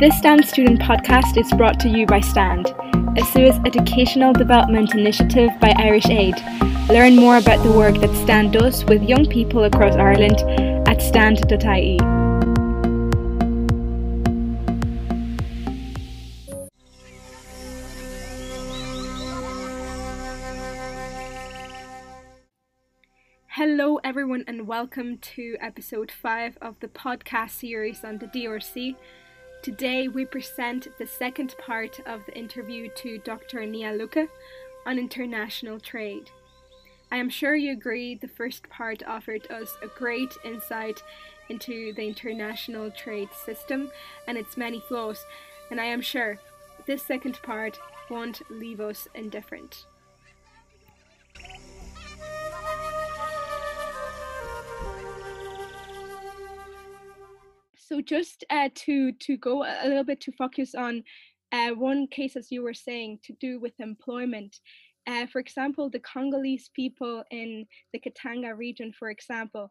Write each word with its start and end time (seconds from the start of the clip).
This 0.00 0.16
Stand 0.16 0.46
Student 0.46 0.78
podcast 0.80 1.36
is 1.36 1.52
brought 1.54 1.80
to 1.80 1.88
you 1.88 2.06
by 2.06 2.20
Stand, 2.20 2.68
a 2.68 3.24
Suas 3.24 3.58
educational 3.66 4.32
development 4.32 4.94
initiative 4.94 5.50
by 5.60 5.74
Irish 5.76 6.06
Aid. 6.06 6.36
Learn 6.88 7.16
more 7.16 7.38
about 7.38 7.64
the 7.64 7.72
work 7.72 7.96
that 7.96 8.14
Stand 8.22 8.52
does 8.52 8.84
with 8.84 9.02
young 9.02 9.26
people 9.26 9.64
across 9.64 9.96
Ireland 9.96 10.38
at 10.86 11.02
stand.ie. 11.02 11.98
Hello, 23.48 23.98
everyone, 24.04 24.44
and 24.46 24.68
welcome 24.68 25.18
to 25.18 25.56
episode 25.60 26.12
5 26.12 26.58
of 26.62 26.78
the 26.78 26.86
podcast 26.86 27.50
series 27.50 28.04
on 28.04 28.18
the 28.18 28.26
DRC. 28.26 28.94
Today, 29.60 30.06
we 30.06 30.24
present 30.24 30.86
the 30.98 31.06
second 31.06 31.56
part 31.58 31.98
of 32.06 32.24
the 32.24 32.38
interview 32.38 32.88
to 32.94 33.18
Dr. 33.18 33.66
Nia 33.66 33.92
Luca 33.92 34.28
on 34.86 34.98
international 34.98 35.80
trade. 35.80 36.30
I 37.10 37.16
am 37.16 37.28
sure 37.28 37.56
you 37.56 37.72
agree 37.72 38.14
the 38.14 38.28
first 38.28 38.68
part 38.70 39.02
offered 39.04 39.50
us 39.50 39.76
a 39.82 39.88
great 39.88 40.32
insight 40.44 41.02
into 41.48 41.92
the 41.92 42.06
international 42.06 42.92
trade 42.92 43.30
system 43.32 43.90
and 44.28 44.38
its 44.38 44.56
many 44.56 44.78
flaws, 44.78 45.26
and 45.72 45.80
I 45.80 45.86
am 45.86 46.02
sure 46.02 46.38
this 46.86 47.02
second 47.02 47.42
part 47.42 47.80
won't 48.08 48.48
leave 48.48 48.80
us 48.80 49.08
indifferent. 49.12 49.86
So 57.88 58.02
just 58.02 58.44
uh, 58.50 58.68
to 58.84 59.12
to 59.12 59.36
go 59.38 59.64
a 59.64 59.88
little 59.88 60.04
bit 60.04 60.20
to 60.22 60.32
focus 60.32 60.74
on 60.74 61.02
uh, 61.52 61.70
one 61.70 62.06
case, 62.06 62.36
as 62.36 62.52
you 62.52 62.62
were 62.62 62.74
saying, 62.74 63.20
to 63.24 63.32
do 63.40 63.58
with 63.58 63.80
employment. 63.80 64.60
Uh, 65.06 65.24
for 65.32 65.38
example, 65.38 65.88
the 65.88 66.00
Congolese 66.00 66.68
people 66.74 67.24
in 67.30 67.66
the 67.94 67.98
Katanga 67.98 68.54
region, 68.54 68.92
for 68.92 69.08
example, 69.08 69.70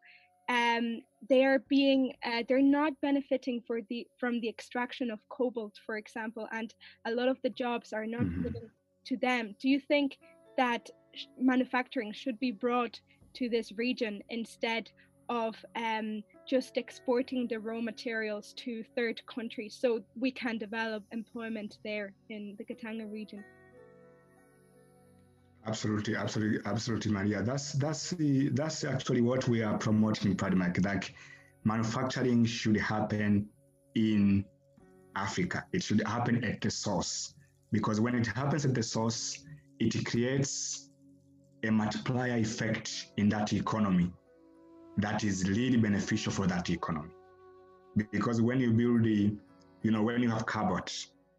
um, 0.49 1.01
they 1.29 1.45
are 1.45 1.59
being 1.69 2.13
uh, 2.25 2.41
they're 2.49 2.71
not 2.79 2.99
benefiting 3.03 3.61
for 3.67 3.81
the 3.87 4.07
from 4.19 4.41
the 4.41 4.49
extraction 4.49 5.11
of 5.11 5.19
cobalt, 5.29 5.75
for 5.85 5.97
example, 5.97 6.47
and 6.51 6.73
a 7.05 7.11
lot 7.11 7.27
of 7.27 7.37
the 7.43 7.51
jobs 7.51 7.93
are 7.93 8.07
not 8.07 8.21
mm-hmm. 8.21 8.41
given 8.41 8.69
to 9.05 9.17
them. 9.17 9.53
Do 9.61 9.69
you 9.69 9.79
think 9.79 10.17
that 10.57 10.89
manufacturing 11.39 12.13
should 12.13 12.39
be 12.39 12.51
brought 12.51 12.99
to 13.35 13.47
this 13.47 13.71
region 13.73 14.23
instead 14.29 14.89
of 15.29 15.55
um, 15.75 16.23
just 16.47 16.77
exporting 16.77 17.47
the 17.47 17.59
raw 17.59 17.81
materials 17.81 18.53
to 18.53 18.83
third 18.95 19.21
countries 19.27 19.77
so 19.79 20.01
we 20.19 20.31
can 20.31 20.57
develop 20.57 21.03
employment 21.11 21.77
there 21.83 22.13
in 22.29 22.55
the 22.57 22.63
Katanga 22.63 23.11
region. 23.11 23.43
Absolutely, 25.65 26.15
absolutely, 26.15 26.59
absolutely, 26.65 27.11
Maria. 27.11 27.43
That's 27.43 27.73
that's 27.73 28.11
the 28.11 28.47
that's 28.49 28.85
actually 28.85 29.21
what 29.21 29.47
we 29.49 29.61
are 29.61 29.77
promoting, 29.77 30.35
Padmak. 30.37 30.83
Like 30.85 31.13
manufacturing 31.65 32.45
should 32.45 32.77
happen 32.77 33.49
in 33.95 34.45
Africa. 35.17 35.65
It 35.73 35.83
should 35.83 36.01
happen 36.07 36.41
at 36.45 36.61
the 36.61 36.71
source 36.71 37.33
because 37.73 37.99
when 37.99 38.15
it 38.15 38.27
happens 38.27 38.63
at 38.63 38.73
the 38.73 38.83
source, 38.83 39.43
it 39.79 40.05
creates 40.05 40.89
a 41.63 41.69
multiplier 41.69 42.37
effect 42.37 43.07
in 43.17 43.27
that 43.29 43.51
economy 43.51 44.13
that 44.97 45.23
is 45.23 45.47
really 45.49 45.77
beneficial 45.77 46.31
for 46.31 46.47
that 46.47 46.69
economy. 46.69 47.09
Because 48.11 48.41
when 48.41 48.59
you 48.59 48.71
build 48.71 49.03
the, 49.03 49.35
you 49.83 49.91
know, 49.91 50.03
when 50.03 50.21
you 50.21 50.29
have 50.29 50.45
carbon, 50.45 50.83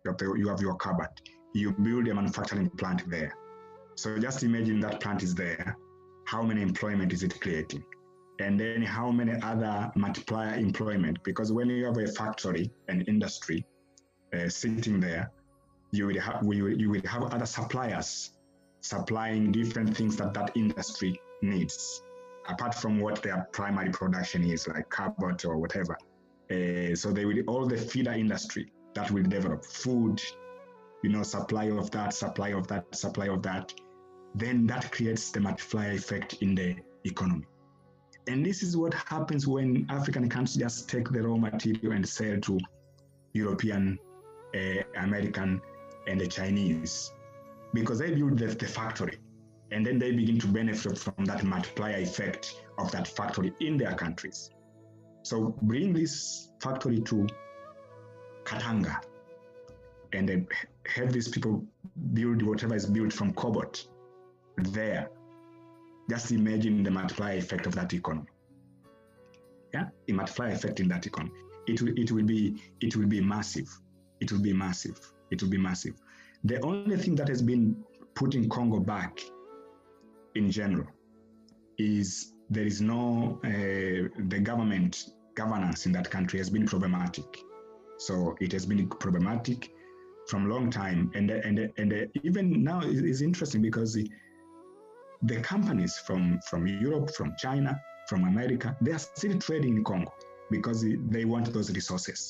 you 0.05 0.11
have, 0.11 0.21
you 0.21 0.57
your 0.61 0.75
carbon, 0.77 1.07
you 1.55 1.73
build 1.73 2.09
a 2.09 2.15
manufacturing 2.15 2.71
plant 2.71 3.09
there. 3.09 3.35
So 3.97 4.19
just 4.19 4.43
imagine 4.43 4.81
that 4.81 5.01
plant 5.01 5.23
is 5.23 5.35
there. 5.35 5.77
How 6.27 6.43
many 6.43 6.63
employment 6.63 7.13
is 7.13 7.23
it 7.23 7.41
creating? 7.41 7.83
And 8.41 8.59
then 8.59 8.83
how 8.83 9.11
many 9.11 9.41
other 9.43 9.91
multiplier 9.97 10.55
employment? 10.55 11.19
Because 11.25 11.53
when 11.53 11.69
you 11.69 11.87
have 11.87 11.99
a 11.99 12.07
factory, 12.07 12.71
an 12.87 13.01
industry 13.03 13.67
uh, 14.33 14.49
sitting 14.49 15.01
there, 15.01 15.33
you 15.91 16.07
will 16.07 16.21
have 16.21 16.43
you 16.45 16.91
will 16.91 17.01
have 17.07 17.23
other 17.25 17.47
suppliers 17.47 18.33
supplying 18.83 19.51
different 19.51 19.97
things 19.97 20.17
that 20.17 20.35
that 20.35 20.53
industry 20.55 21.19
needs 21.43 22.03
apart 22.49 22.75
from 22.75 23.01
what 23.01 23.23
their 23.23 23.47
primary 23.53 23.91
production 23.91 24.43
is, 24.43 24.67
like 24.69 24.89
carbon 24.89 25.37
or 25.45 25.59
whatever. 25.59 25.97
Uh, 26.51 26.95
so 26.95 27.13
they 27.13 27.25
will 27.25 27.41
all 27.47 27.67
the 27.67 27.77
feeder 27.77 28.13
industry 28.13 28.73
that 28.95 29.11
will 29.11 29.23
develop 29.23 29.65
food, 29.65 30.21
you 31.03 31.11
know, 31.11 31.23
supply 31.23 31.65
of 31.65 31.91
that, 31.91 32.15
supply 32.15 32.49
of 32.49 32.67
that, 32.69 32.85
supply 32.95 33.27
of 33.29 33.43
that. 33.43 33.73
Then 34.35 34.67
that 34.67 34.91
creates 34.93 35.31
the 35.31 35.41
multiplier 35.41 35.93
effect 35.93 36.35
in 36.41 36.55
the 36.55 36.77
economy. 37.05 37.47
And 38.27 38.45
this 38.45 38.63
is 38.63 38.77
what 38.77 38.95
happens 38.95 39.47
when 39.47 39.87
African 39.89 40.29
countries 40.29 40.57
just 40.57 40.89
take 40.89 41.11
the 41.11 41.23
raw 41.23 41.37
material 41.37 41.93
and 41.93 42.07
sell 42.07 42.39
to 42.41 42.59
European, 43.33 43.99
uh, 44.55 44.83
American, 44.97 45.61
and 46.07 46.21
the 46.21 46.27
Chinese, 46.27 47.13
because 47.75 47.99
they 47.99 48.11
build 48.11 48.39
the, 48.39 48.47
the 48.47 48.67
factory 48.67 49.19
and 49.71 49.85
then 49.85 49.99
they 49.99 50.13
begin 50.13 50.39
to 50.39 50.47
benefit 50.47 50.99
from 50.99 51.25
that 51.25 51.45
multiplier 51.45 51.97
effect 51.97 52.63
of 52.79 52.91
that 52.93 53.07
factory 53.07 53.53
in 53.61 53.77
their 53.77 53.95
countries. 53.95 54.51
So 55.23 55.55
bring 55.63 55.93
this 55.93 56.51
factory 56.61 57.01
to 57.01 57.27
Katanga 58.45 59.01
and 60.13 60.29
then 60.29 60.49
have 60.87 61.13
these 61.13 61.29
people 61.29 61.65
build 62.15 62.43
whatever 62.43 62.75
is 62.75 62.87
built 62.87 63.13
from 63.13 63.35
cobalt 63.35 63.87
there. 64.57 65.11
Just 66.09 66.33
imagine 66.33 66.83
the 66.83 66.91
multiplier 66.91 67.37
effect 67.37 67.67
of 67.67 67.75
that 67.75 67.93
economy. 67.93 68.29
Yeah, 69.75 69.89
a 70.09 70.13
multiplier 70.13 70.53
effect 70.53 70.81
in 70.81 70.89
that 70.89 71.07
economy. 71.07 71.39
It 71.67 71.83
will, 71.83 71.93
it 71.99 72.11
will 72.11 72.25
be 72.25 72.63
it 72.81 72.97
will 72.97 73.07
be 73.07 73.21
massive. 73.21 73.69
It 74.21 74.33
will 74.33 74.41
be 74.41 74.55
massive. 74.55 74.99
It 75.31 75.43
will 75.43 75.51
be 75.51 75.59
massive. 75.59 75.95
The 76.45 76.59
only 76.63 76.97
thing 76.97 77.15
that 77.17 77.29
has 77.29 77.43
been 77.43 77.77
putting 78.15 78.49
Congo 78.49 78.81
back 78.81 79.21
in 80.35 80.51
general 80.51 80.87
is 81.79 82.33
there 82.51 82.67
is 82.67 82.81
no 82.81 83.41
uh, 83.45 84.09
the 84.29 84.41
government 84.43 85.11
governance 85.35 85.87
in 85.87 85.93
that 85.93 86.11
country 86.11 86.39
has 86.39 86.51
been 86.51 86.67
problematic. 86.67 87.29
So 87.99 88.37
it 88.41 88.53
has 88.53 88.67
been 88.67 88.89
problematic 88.89 89.71
from 90.29 90.47
a 90.47 90.55
long 90.55 90.71
time. 90.71 91.11
And 91.15 91.31
and 91.31 91.57
and 91.79 91.91
even 92.23 92.63
now 92.63 92.81
is 92.81 93.23
interesting 93.23 93.63
because 93.63 93.95
the, 93.95 94.11
the 95.23 95.41
companies 95.41 95.95
from 96.07 96.23
from 96.49 96.67
Europe 96.67 97.09
from 97.19 97.35
China 97.39 97.73
from 98.09 98.25
America 98.25 98.77
they 98.81 98.93
are 98.93 99.05
still 99.17 99.39
trading 99.39 99.77
in 99.79 99.85
Congo 99.85 100.13
because 100.51 100.85
they 101.15 101.25
want 101.25 101.53
those 101.53 101.71
resources. 101.79 102.21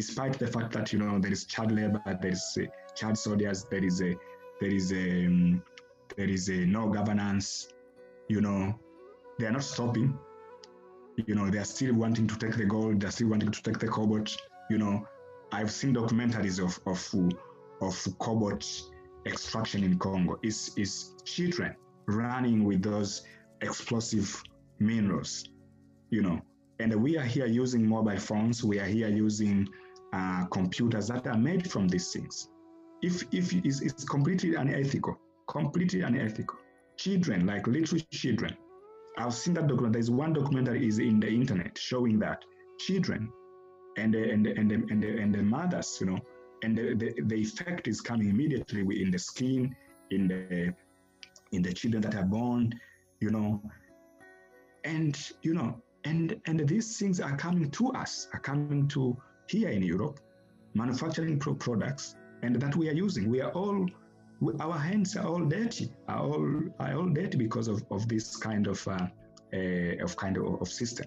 Despite 0.00 0.38
the 0.38 0.50
fact 0.56 0.72
that 0.76 0.92
you 0.92 0.98
know 1.02 1.18
there 1.18 1.32
is 1.32 1.44
child 1.44 1.70
labor 1.72 2.02
there 2.22 2.34
is 2.38 2.44
uh, 2.60 2.64
child 2.98 3.16
soldiers 3.18 3.58
there 3.72 3.84
is 3.90 4.00
a 4.08 4.12
there 4.60 4.74
is 4.80 4.92
a 4.92 5.26
um, 5.26 5.62
there 6.16 6.28
is 6.28 6.48
a 6.48 6.64
no 6.66 6.88
governance, 6.88 7.68
you 8.28 8.40
know, 8.40 8.78
they 9.38 9.46
are 9.46 9.52
not 9.52 9.64
stopping. 9.64 10.18
You 11.16 11.34
know, 11.34 11.48
they 11.48 11.58
are 11.58 11.64
still 11.64 11.94
wanting 11.94 12.26
to 12.26 12.38
take 12.38 12.56
the 12.56 12.64
gold, 12.64 13.00
they're 13.00 13.10
still 13.10 13.28
wanting 13.28 13.50
to 13.50 13.62
take 13.62 13.78
the 13.78 13.88
cobalt. 13.88 14.36
You 14.70 14.78
know, 14.78 15.06
I've 15.52 15.70
seen 15.70 15.94
documentaries 15.94 16.58
of 16.62 16.78
of 16.86 17.00
of 17.80 18.18
cobalt 18.18 18.64
extraction 19.26 19.84
in 19.84 19.98
Congo. 19.98 20.38
Is 20.42 21.14
children 21.24 21.76
running 22.06 22.64
with 22.64 22.82
those 22.82 23.22
explosive 23.60 24.42
minerals, 24.78 25.44
you 26.10 26.22
know. 26.22 26.40
And 26.80 26.92
we 27.00 27.16
are 27.16 27.24
here 27.24 27.46
using 27.46 27.86
mobile 27.88 28.18
phones. 28.18 28.64
We 28.64 28.80
are 28.80 28.86
here 28.86 29.08
using 29.08 29.68
uh, 30.12 30.46
computers 30.46 31.08
that 31.08 31.26
are 31.26 31.38
made 31.38 31.70
from 31.70 31.88
these 31.88 32.12
things. 32.12 32.48
If 33.02 33.22
if 33.32 33.52
it's, 33.52 33.80
it's 33.80 34.04
completely 34.04 34.56
unethical, 34.56 35.16
completely 35.46 36.02
unethical. 36.02 36.58
Children, 36.96 37.46
like 37.46 37.66
little 37.66 37.98
children, 38.12 38.56
I've 39.18 39.34
seen 39.34 39.54
that 39.54 39.66
document. 39.66 39.92
There's 39.92 40.10
one 40.10 40.32
document 40.32 40.66
that 40.66 40.76
is 40.76 40.98
in 40.98 41.20
the 41.20 41.28
internet 41.28 41.78
showing 41.78 42.18
that 42.20 42.44
children 42.78 43.30
and 43.96 44.14
the, 44.14 44.30
and 44.30 44.46
the, 44.46 44.50
and 44.56 44.70
the, 44.70 44.74
and 44.74 45.02
the, 45.02 45.18
and 45.18 45.34
the 45.34 45.42
mothers, 45.42 45.98
you 46.00 46.06
know, 46.06 46.18
and 46.62 46.76
the, 46.76 46.94
the, 46.94 47.22
the 47.26 47.34
effect 47.34 47.88
is 47.88 48.00
coming 48.00 48.28
immediately 48.28 49.02
in 49.02 49.10
the 49.10 49.18
skin, 49.18 49.74
in 50.10 50.28
the 50.28 50.74
in 51.52 51.62
the 51.62 51.72
children 51.72 52.02
that 52.02 52.14
are 52.16 52.24
born, 52.24 52.72
you 53.20 53.30
know, 53.30 53.62
and 54.84 55.30
you 55.42 55.54
know, 55.54 55.80
and 56.04 56.40
and 56.46 56.66
these 56.68 56.98
things 56.98 57.20
are 57.20 57.36
coming 57.36 57.70
to 57.70 57.92
us, 57.92 58.28
are 58.32 58.40
coming 58.40 58.88
to 58.88 59.16
here 59.48 59.68
in 59.68 59.82
Europe, 59.82 60.20
manufacturing 60.74 61.38
pro 61.38 61.54
products, 61.54 62.16
and 62.42 62.56
that 62.56 62.74
we 62.76 62.88
are 62.88 62.92
using. 62.92 63.28
We 63.28 63.40
are 63.40 63.52
all 63.52 63.86
our 64.60 64.78
hands 64.78 65.16
are 65.16 65.26
all 65.26 65.44
dirty, 65.44 65.90
are 66.08 66.20
all 66.20 66.62
are 66.80 66.94
all 66.94 67.08
dirty 67.08 67.38
because 67.38 67.68
of, 67.68 67.84
of 67.90 68.08
this 68.08 68.36
kind 68.36 68.66
of 68.66 68.86
uh, 68.88 69.06
uh, 69.54 70.04
of 70.04 70.16
kind 70.16 70.36
of, 70.36 70.60
of 70.60 70.68
system. 70.68 71.06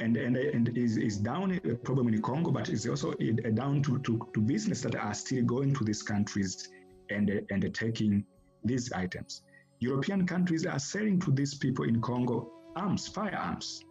and 0.00 0.16
and, 0.16 0.36
and 0.36 0.76
is, 0.76 0.96
is 0.96 1.18
down 1.18 1.52
a 1.52 1.74
problem 1.76 2.08
in 2.08 2.20
Congo, 2.20 2.50
but 2.50 2.68
it's 2.68 2.86
also 2.86 3.12
down 3.54 3.82
to, 3.82 3.98
to, 4.00 4.28
to 4.34 4.40
business 4.40 4.80
that 4.82 4.96
are 4.96 5.14
still 5.14 5.44
going 5.44 5.74
to 5.74 5.84
these 5.84 6.02
countries 6.02 6.68
and 7.10 7.30
and 7.50 7.74
taking 7.74 8.24
these 8.64 8.92
items. 8.92 9.42
European 9.80 10.26
countries 10.26 10.66
are 10.66 10.78
selling 10.78 11.20
to 11.20 11.30
these 11.30 11.54
people 11.54 11.84
in 11.84 12.00
Congo 12.00 12.50
arms, 12.76 13.06
firearms. 13.06 13.84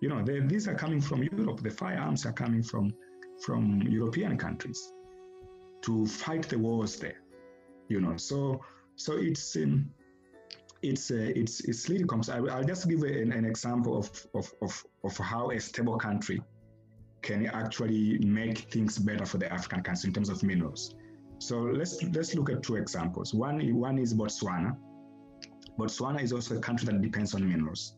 You 0.00 0.08
know, 0.08 0.22
these 0.22 0.68
are 0.68 0.74
coming 0.74 1.00
from 1.00 1.22
Europe. 1.22 1.62
The 1.62 1.70
firearms 1.70 2.26
are 2.26 2.32
coming 2.32 2.62
from 2.62 2.92
from 3.44 3.82
European 3.82 4.36
countries 4.38 4.92
to 5.82 6.06
fight 6.06 6.48
the 6.48 6.58
wars 6.58 6.96
there. 6.96 7.23
You 7.88 8.00
know, 8.00 8.16
so 8.16 8.60
so 8.96 9.16
it's 9.16 9.56
um, 9.56 9.90
it's 10.82 11.10
uh, 11.10 11.32
it's 11.34 11.60
it's 11.60 11.88
really 11.88 12.04
complex. 12.04 12.28
I, 12.28 12.40
will 12.40 12.64
just 12.64 12.88
give 12.88 13.02
an, 13.02 13.32
an 13.32 13.44
example 13.44 13.96
of, 13.96 14.26
of 14.34 14.52
of 14.62 14.84
of 15.02 15.16
how 15.18 15.50
a 15.50 15.60
stable 15.60 15.98
country 15.98 16.42
can 17.22 17.46
actually 17.46 18.18
make 18.18 18.58
things 18.70 18.98
better 18.98 19.24
for 19.24 19.38
the 19.38 19.50
African 19.50 19.82
countries 19.82 20.04
in 20.04 20.12
terms 20.12 20.28
of 20.28 20.42
minerals. 20.42 20.94
So 21.38 21.58
let's 21.60 22.02
let's 22.02 22.34
look 22.34 22.50
at 22.50 22.62
two 22.62 22.76
examples. 22.76 23.34
One 23.34 23.58
one 23.74 23.98
is 23.98 24.14
Botswana. 24.14 24.76
Botswana 25.78 26.22
is 26.22 26.32
also 26.32 26.56
a 26.56 26.60
country 26.60 26.86
that 26.86 27.00
depends 27.00 27.34
on 27.34 27.48
minerals, 27.48 27.96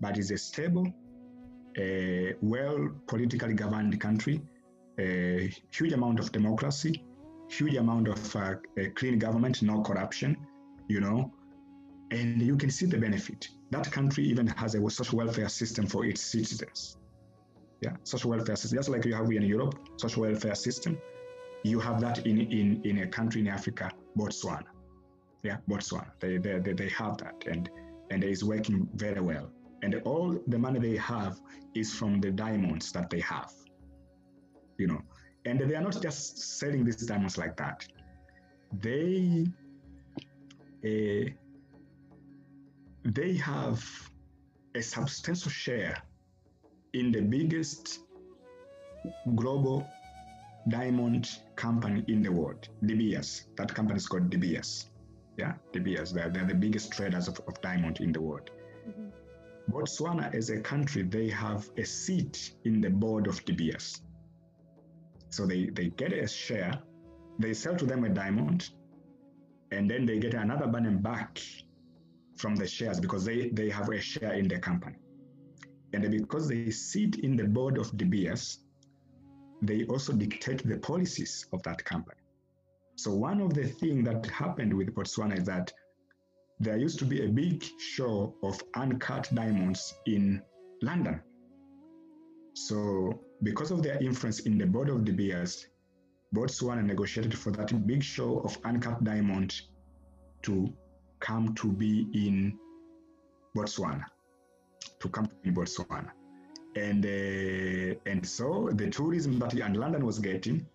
but 0.00 0.16
is 0.16 0.30
a 0.30 0.38
stable, 0.38 0.86
a 1.76 2.34
well 2.40 2.88
politically 3.06 3.54
governed 3.54 4.00
country, 4.00 4.40
a 4.98 5.52
huge 5.70 5.92
amount 5.92 6.18
of 6.20 6.32
democracy, 6.32 7.04
huge 7.50 7.76
amount 7.76 8.08
of 8.08 8.36
uh, 8.36 8.54
clean 8.94 9.18
government, 9.18 9.62
no 9.62 9.82
corruption, 9.82 10.36
you 10.88 11.00
know, 11.00 11.32
and 12.10 12.40
you 12.40 12.56
can 12.56 12.70
see 12.70 12.86
the 12.86 12.98
benefit. 12.98 13.48
That 13.70 13.90
country 13.90 14.24
even 14.24 14.46
has 14.46 14.74
a 14.74 14.90
social 14.90 15.18
welfare 15.18 15.48
system 15.48 15.86
for 15.86 16.04
its 16.04 16.20
citizens. 16.20 16.96
Yeah, 17.80 17.96
social 18.04 18.30
welfare 18.30 18.56
system, 18.56 18.78
just 18.78 18.88
like 18.88 19.04
you 19.04 19.14
have 19.14 19.30
in 19.30 19.42
Europe, 19.42 19.74
social 19.96 20.22
welfare 20.22 20.54
system. 20.54 20.98
You 21.62 21.80
have 21.80 22.00
that 22.00 22.26
in 22.26 22.40
in, 22.40 22.82
in 22.84 22.98
a 22.98 23.06
country 23.06 23.40
in 23.40 23.48
Africa, 23.48 23.90
Botswana. 24.16 24.70
Yeah, 25.42 25.58
Botswana. 25.68 26.10
They, 26.20 26.36
they, 26.38 26.58
they, 26.58 26.72
they 26.74 26.88
have 26.90 27.16
that 27.18 27.44
and 27.46 27.70
and 28.10 28.24
it 28.24 28.30
is 28.30 28.44
working 28.44 28.88
very 28.94 29.20
well. 29.20 29.50
And 29.82 29.94
all 30.04 30.38
the 30.48 30.58
money 30.58 30.78
they 30.78 30.96
have 30.96 31.40
is 31.74 31.94
from 31.94 32.20
the 32.20 32.30
diamonds 32.30 32.92
that 32.92 33.08
they 33.08 33.20
have. 33.20 33.52
You 34.78 34.88
know, 34.88 35.00
and 35.44 35.60
they 35.60 35.74
are 35.74 35.82
not 35.82 36.00
just 36.02 36.58
selling 36.58 36.84
these 36.84 37.06
diamonds 37.06 37.38
like 37.38 37.56
that. 37.56 37.86
They 38.80 39.46
uh, 40.84 41.30
they 43.04 43.34
have 43.36 43.84
a 44.74 44.82
substantial 44.82 45.50
share 45.50 45.96
in 46.92 47.12
the 47.12 47.20
biggest 47.20 48.00
global 49.34 49.86
diamond 50.68 51.38
company 51.56 52.04
in 52.08 52.22
the 52.22 52.30
world, 52.30 52.68
Beers. 52.84 53.46
That 53.56 53.74
company 53.74 53.96
is 53.96 54.06
called 54.06 54.28
Beers. 54.38 54.90
Yeah, 55.36 55.54
Beers. 55.72 56.12
They're, 56.12 56.28
they're 56.28 56.44
the 56.44 56.54
biggest 56.54 56.92
traders 56.92 57.28
of, 57.28 57.40
of 57.48 57.60
diamond 57.62 58.00
in 58.00 58.12
the 58.12 58.20
world. 58.20 58.50
Mm-hmm. 58.88 59.72
Botswana, 59.72 60.34
as 60.34 60.50
a 60.50 60.60
country, 60.60 61.02
they 61.02 61.28
have 61.28 61.68
a 61.76 61.84
seat 61.84 62.54
in 62.64 62.80
the 62.80 62.90
board 62.90 63.26
of 63.26 63.44
Beers. 63.46 64.02
So 65.30 65.46
they, 65.46 65.66
they 65.66 65.90
get 65.90 66.12
a 66.12 66.26
share, 66.26 66.78
they 67.38 67.54
sell 67.54 67.76
to 67.76 67.86
them 67.86 68.04
a 68.04 68.08
diamond, 68.08 68.70
and 69.70 69.90
then 69.90 70.04
they 70.04 70.18
get 70.18 70.34
another 70.34 70.66
button 70.66 70.98
back 70.98 71.40
from 72.36 72.56
the 72.56 72.66
shares 72.66 73.00
because 73.00 73.24
they, 73.24 73.50
they 73.50 73.70
have 73.70 73.88
a 73.88 74.00
share 74.00 74.32
in 74.32 74.48
the 74.48 74.58
company. 74.58 74.96
And 75.92 76.10
because 76.10 76.48
they 76.48 76.70
sit 76.70 77.16
in 77.16 77.36
the 77.36 77.44
board 77.44 77.78
of 77.78 77.96
Beers, 77.96 78.60
they 79.62 79.84
also 79.84 80.12
dictate 80.12 80.66
the 80.66 80.78
policies 80.78 81.46
of 81.52 81.62
that 81.64 81.84
company. 81.84 82.20
So 82.96 83.14
one 83.14 83.40
of 83.40 83.54
the 83.54 83.64
things 83.64 84.04
that 84.06 84.26
happened 84.26 84.74
with 84.74 84.94
Botswana 84.94 85.38
is 85.38 85.44
that 85.44 85.72
there 86.58 86.76
used 86.76 86.98
to 86.98 87.04
be 87.04 87.24
a 87.24 87.28
big 87.28 87.64
show 87.78 88.34
of 88.42 88.62
uncut 88.74 89.28
diamonds 89.34 89.94
in 90.06 90.42
London. 90.82 91.20
So 92.54 93.20
because 93.42 93.70
of 93.70 93.82
their 93.82 93.98
influence 94.02 94.40
in 94.40 94.58
the 94.58 94.66
board 94.66 94.88
of 94.88 95.04
De 95.04 95.12
Beers, 95.12 95.66
Botswana 96.34 96.84
negotiated 96.84 97.36
for 97.36 97.50
that 97.52 97.86
big 97.86 98.02
show 98.02 98.38
of 98.40 98.56
uncut 98.64 99.02
diamond 99.02 99.62
to 100.42 100.72
come 101.18 101.54
to 101.54 101.68
be 101.72 102.06
in 102.12 102.58
Botswana, 103.56 104.04
to 105.00 105.08
come 105.08 105.26
to 105.26 105.34
be 105.42 105.48
in 105.48 105.54
Botswana. 105.54 106.10
And, 106.76 107.04
uh, 107.04 107.98
and 108.06 108.24
so 108.24 108.70
the 108.72 108.88
tourism 108.90 109.38
that 109.40 109.54
and 109.54 109.76
London 109.76 110.06
was 110.06 110.18
getting 110.20 110.66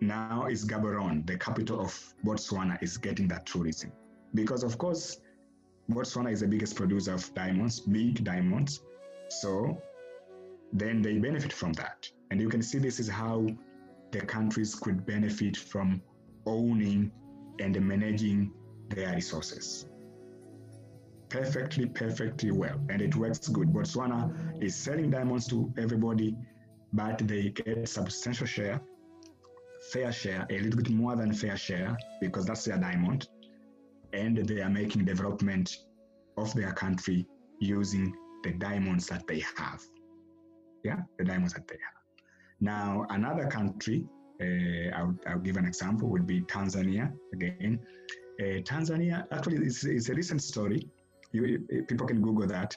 now 0.00 0.46
is 0.46 0.66
Gaborone, 0.66 1.26
the 1.26 1.38
capital 1.38 1.80
of 1.80 2.14
Botswana, 2.24 2.82
is 2.82 2.98
getting 2.98 3.28
that 3.28 3.46
tourism. 3.46 3.92
Because 4.34 4.62
of 4.62 4.76
course, 4.76 5.20
Botswana 5.90 6.32
is 6.32 6.40
the 6.40 6.48
biggest 6.48 6.76
producer 6.76 7.14
of 7.14 7.32
diamonds, 7.34 7.80
big 7.80 8.22
diamonds. 8.24 8.82
So 9.30 9.80
then 10.78 11.02
they 11.02 11.18
benefit 11.18 11.52
from 11.52 11.72
that. 11.74 12.08
And 12.30 12.40
you 12.40 12.48
can 12.48 12.62
see 12.62 12.78
this 12.78 12.98
is 13.00 13.08
how 13.08 13.46
the 14.12 14.20
countries 14.20 14.74
could 14.74 15.06
benefit 15.06 15.56
from 15.56 16.02
owning 16.46 17.10
and 17.60 17.80
managing 17.80 18.52
their 18.88 19.14
resources. 19.14 19.86
Perfectly, 21.28 21.86
perfectly 21.86 22.50
well. 22.50 22.80
And 22.88 23.02
it 23.02 23.16
works 23.16 23.48
good. 23.48 23.68
Botswana 23.68 24.62
is 24.62 24.76
selling 24.76 25.10
diamonds 25.10 25.46
to 25.48 25.72
everybody, 25.76 26.36
but 26.92 27.18
they 27.18 27.50
get 27.50 27.88
substantial 27.88 28.46
share, 28.46 28.80
fair 29.92 30.12
share, 30.12 30.46
a 30.50 30.60
little 30.60 30.80
bit 30.82 30.90
more 30.90 31.16
than 31.16 31.32
fair 31.32 31.56
share, 31.56 31.96
because 32.20 32.46
that's 32.46 32.64
their 32.64 32.78
diamond. 32.78 33.28
And 34.12 34.36
they 34.36 34.60
are 34.62 34.70
making 34.70 35.04
development 35.04 35.78
of 36.36 36.54
their 36.54 36.72
country 36.72 37.26
using 37.58 38.14
the 38.44 38.52
diamonds 38.52 39.06
that 39.08 39.26
they 39.26 39.42
have. 39.56 39.82
Yeah, 40.88 41.00
the 41.18 41.24
diamonds 41.24 41.54
they 41.54 41.78
have. 41.86 41.98
Now, 42.60 43.06
another 43.10 43.46
country 43.58 43.98
uh, 44.40 44.88
I'll, 44.96 45.14
I'll, 45.26 45.38
give 45.38 45.56
an 45.56 45.64
example, 45.64 46.08
would 46.08 46.26
be 46.26 46.42
Tanzania 46.42 47.12
again. 47.32 47.80
Uh, 48.40 48.60
Tanzania, 48.70 49.26
actually, 49.32 49.58
it's, 49.66 49.84
it's, 49.84 50.08
a 50.10 50.14
recent 50.14 50.42
story. 50.42 50.88
You, 51.32 51.66
people 51.88 52.06
can 52.06 52.20
Google 52.20 52.46
that. 52.48 52.76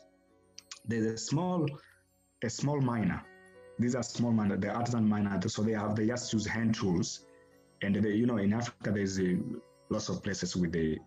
There's 0.86 1.06
a 1.06 1.18
small, 1.18 1.68
a 2.44 2.50
small 2.50 2.80
miner. 2.82 3.22
These 3.78 3.96
are 3.96 4.04
small 4.04 4.32
miner, 4.32 4.58
the 4.58 4.70
artisan 4.70 5.08
miner. 5.08 5.40
So 5.48 5.62
they 5.62 5.74
have, 5.74 5.96
they 5.96 6.08
just 6.08 6.32
use 6.34 6.46
hand 6.46 6.76
tools. 6.76 7.26
And 7.82 7.96
they, 7.96 8.14
you 8.14 8.26
know, 8.26 8.38
in 8.38 8.54
Africa, 8.54 8.92
there's 8.92 9.20
a, 9.20 9.38
lots 9.90 10.10
of 10.10 10.24
places 10.24 10.56
with 10.56 10.72
the, 10.72 10.98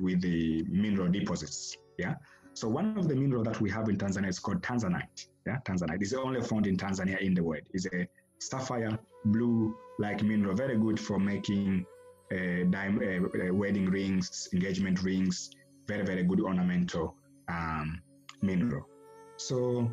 with 0.00 0.20
the 0.20 0.64
mineral 0.68 1.10
deposits. 1.10 1.76
Yeah. 1.98 2.14
So 2.54 2.68
one 2.68 2.96
of 2.96 3.08
the 3.08 3.16
mineral 3.16 3.42
that 3.44 3.60
we 3.60 3.70
have 3.70 3.88
in 3.88 3.98
Tanzania 3.98 4.28
is 4.28 4.38
called 4.38 4.62
Tanzanite. 4.62 5.26
Yeah, 5.46 5.58
Tanzanite. 5.64 6.00
It's 6.00 6.12
only 6.12 6.40
found 6.40 6.66
in 6.66 6.76
Tanzania 6.76 7.20
in 7.20 7.34
the 7.34 7.42
world. 7.42 7.62
It's 7.72 7.86
a 7.86 8.06
sapphire 8.38 8.98
blue 9.26 9.76
like 9.98 10.22
mineral, 10.22 10.54
very 10.54 10.78
good 10.78 10.98
for 10.98 11.18
making 11.18 11.84
uh, 12.32 12.64
dime, 12.70 12.98
uh, 12.98 13.48
uh, 13.48 13.52
wedding 13.52 13.86
rings, 13.86 14.48
engagement 14.52 15.02
rings, 15.02 15.50
very, 15.86 16.04
very 16.04 16.22
good 16.22 16.40
ornamental 16.40 17.16
um, 17.48 18.00
mineral. 18.40 18.86
So, 19.36 19.90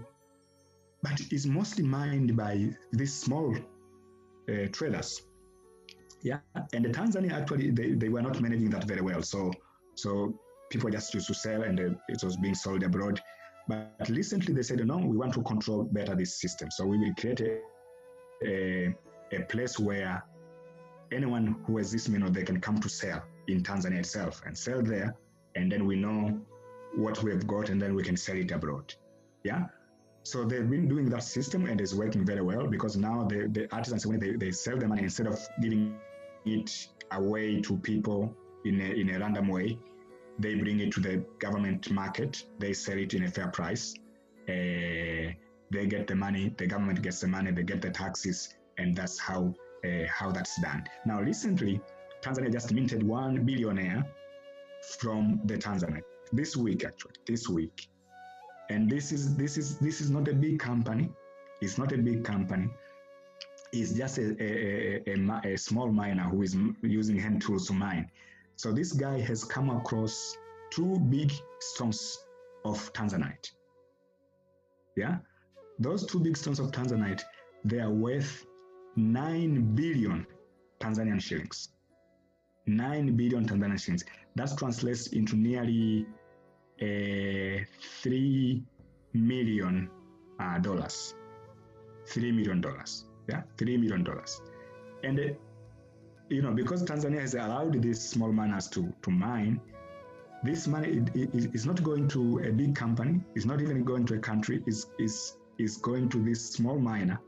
but 1.01 1.19
it's 1.31 1.45
mostly 1.45 1.83
mined 1.83 2.37
by 2.37 2.69
these 2.93 3.13
small 3.13 3.55
uh, 4.49 4.67
traders. 4.71 5.21
Yeah, 6.23 6.39
and 6.73 6.85
the 6.85 6.89
Tanzania 6.89 7.31
actually 7.31 7.71
they, 7.71 7.93
they 7.93 8.09
were 8.09 8.21
not 8.21 8.39
managing 8.39 8.69
that 8.69 8.83
very 8.83 9.01
well. 9.01 9.23
So, 9.23 9.51
so 9.95 10.39
people 10.71 10.89
just 10.89 11.13
used 11.13 11.27
to 11.27 11.33
sell, 11.35 11.61
and 11.61 11.79
uh, 11.79 11.89
it 12.09 12.23
was 12.23 12.35
being 12.37 12.55
sold 12.55 12.83
abroad. 12.83 13.21
But 13.67 14.09
recently 14.09 14.53
they 14.53 14.63
said, 14.63 14.85
no, 14.85 14.97
we 14.97 15.15
want 15.15 15.33
to 15.35 15.43
control 15.43 15.83
better 15.83 16.15
this 16.15 16.41
system. 16.41 16.71
So 16.71 16.85
we 16.85 16.97
will 16.97 17.13
create 17.15 17.41
a 17.41 17.59
a, 18.43 18.93
a 19.31 19.41
place 19.41 19.79
where 19.79 20.23
anyone 21.11 21.55
who 21.65 21.77
has 21.77 21.91
this 21.91 22.07
mineral, 22.09 22.31
they 22.31 22.43
can 22.43 22.59
come 22.59 22.79
to 22.79 22.89
sell 22.89 23.23
in 23.47 23.61
Tanzania 23.61 23.99
itself 23.99 24.41
and 24.45 24.57
sell 24.57 24.81
there. 24.81 25.15
And 25.55 25.71
then 25.71 25.85
we 25.85 25.95
know 25.95 26.39
what 26.95 27.21
we 27.23 27.31
have 27.31 27.45
got 27.47 27.69
and 27.69 27.81
then 27.81 27.95
we 27.95 28.03
can 28.03 28.17
sell 28.17 28.37
it 28.37 28.51
abroad. 28.51 28.93
Yeah. 29.43 29.65
So 30.23 30.45
they've 30.45 30.69
been 30.69 30.87
doing 30.87 31.09
that 31.09 31.23
system 31.23 31.65
and 31.65 31.81
it's 31.81 31.93
working 31.93 32.25
very 32.25 32.41
well 32.41 32.67
because 32.67 32.95
now 32.95 33.23
the, 33.23 33.47
the 33.51 33.73
artisans, 33.73 34.05
when 34.05 34.19
they, 34.19 34.33
they 34.33 34.51
sell 34.51 34.77
the 34.77 34.87
money, 34.87 35.03
instead 35.03 35.27
of 35.27 35.39
giving 35.61 35.95
it 36.45 36.87
away 37.11 37.61
to 37.61 37.77
people 37.77 38.33
in 38.65 38.79
a, 38.79 38.85
in 38.85 39.09
a 39.09 39.19
random 39.19 39.47
way, 39.47 39.77
they 40.41 40.55
bring 40.55 40.79
it 40.79 40.91
to 40.93 40.99
the 40.99 41.23
government 41.39 41.89
market, 41.91 42.45
they 42.59 42.73
sell 42.73 42.97
it 42.97 43.13
in 43.13 43.23
a 43.23 43.29
fair 43.29 43.49
price. 43.49 43.93
Uh, 44.49 45.31
they 45.73 45.85
get 45.87 46.07
the 46.07 46.15
money, 46.15 46.53
the 46.57 46.67
government 46.67 47.01
gets 47.01 47.21
the 47.21 47.27
money, 47.27 47.51
they 47.51 47.63
get 47.63 47.81
the 47.81 47.89
taxes, 47.89 48.55
and 48.77 48.95
that's 48.95 49.17
how 49.19 49.53
uh, 49.85 50.05
how 50.09 50.31
that's 50.31 50.59
done. 50.61 50.83
Now, 51.05 51.21
recently, 51.21 51.81
Tanzania 52.21 52.51
just 52.51 52.73
minted 52.73 53.01
one 53.03 53.43
billionaire 53.45 54.05
from 54.97 55.39
the 55.45 55.57
Tanzania 55.57 56.01
this 56.33 56.55
week, 56.55 56.83
actually, 56.83 57.13
this 57.25 57.47
week. 57.47 57.87
And 58.69 58.89
this 58.89 59.11
is 59.11 59.35
this 59.35 59.57
is 59.57 59.77
this 59.77 60.01
is 60.01 60.09
not 60.09 60.27
a 60.27 60.33
big 60.33 60.59
company. 60.59 61.09
It's 61.61 61.77
not 61.77 61.91
a 61.93 61.97
big 61.97 62.23
company. 62.23 62.69
It's 63.71 63.93
just 63.93 64.17
a, 64.17 64.35
a, 64.43 65.03
a, 65.07 65.53
a 65.53 65.57
small 65.57 65.91
miner 65.91 66.23
who 66.23 66.41
is 66.41 66.57
using 66.81 67.17
hand 67.17 67.41
tools 67.41 67.67
to 67.67 67.73
mine. 67.73 68.09
So 68.61 68.71
this 68.71 68.93
guy 68.93 69.19
has 69.21 69.43
come 69.43 69.71
across 69.71 70.37
two 70.69 70.99
big 71.09 71.31
stones 71.57 72.19
of 72.63 72.93
tanzanite. 72.93 73.49
Yeah, 74.95 75.17
those 75.79 76.05
two 76.05 76.19
big 76.19 76.37
stones 76.37 76.59
of 76.59 76.69
tanzanite, 76.69 77.23
they 77.65 77.79
are 77.79 77.89
worth 77.89 78.45
9 78.97 79.73
billion 79.73 80.27
Tanzanian 80.79 81.19
shillings. 81.19 81.69
9 82.67 83.17
billion 83.17 83.47
Tanzanian 83.47 83.81
shillings. 83.81 84.05
That 84.35 84.55
translates 84.59 85.07
into 85.07 85.35
nearly 85.35 86.05
uh, 86.79 87.65
3 88.03 88.63
million 89.13 89.89
uh, 90.39 90.59
dollars. 90.59 91.15
3 92.05 92.31
million 92.31 92.61
dollars. 92.61 93.05
Yeah, 93.27 93.41
3 93.57 93.77
million 93.77 94.03
dollars. 94.03 94.39
And, 95.03 95.19
uh, 95.19 95.23
you 96.31 96.41
know, 96.41 96.51
because 96.51 96.81
Tanzania 96.83 97.19
has 97.19 97.33
allowed 97.33 97.81
these 97.81 98.01
small 98.01 98.31
miners 98.31 98.67
to, 98.69 98.93
to 99.01 99.11
mine, 99.11 99.59
this 100.43 100.65
money 100.65 101.03
is 101.13 101.65
not 101.65 101.83
going 101.83 102.07
to 102.07 102.39
a 102.39 102.51
big 102.51 102.73
company, 102.73 103.19
it's 103.35 103.45
not 103.45 103.61
even 103.61 103.83
going 103.83 104.05
to 104.05 104.15
a 104.15 104.19
country, 104.19 104.63
it's, 104.65 104.87
is 104.97 105.37
is 105.57 105.77
going 105.77 106.09
to 106.09 106.23
this 106.23 106.43
small 106.53 106.79
miner, 106.79 107.19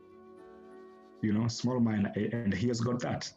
you 1.22 1.34
know, 1.34 1.48
small 1.48 1.80
miner, 1.80 2.12
and 2.16 2.54
he 2.54 2.68
has 2.70 2.80
got 2.82 3.00
that. 3.02 3.32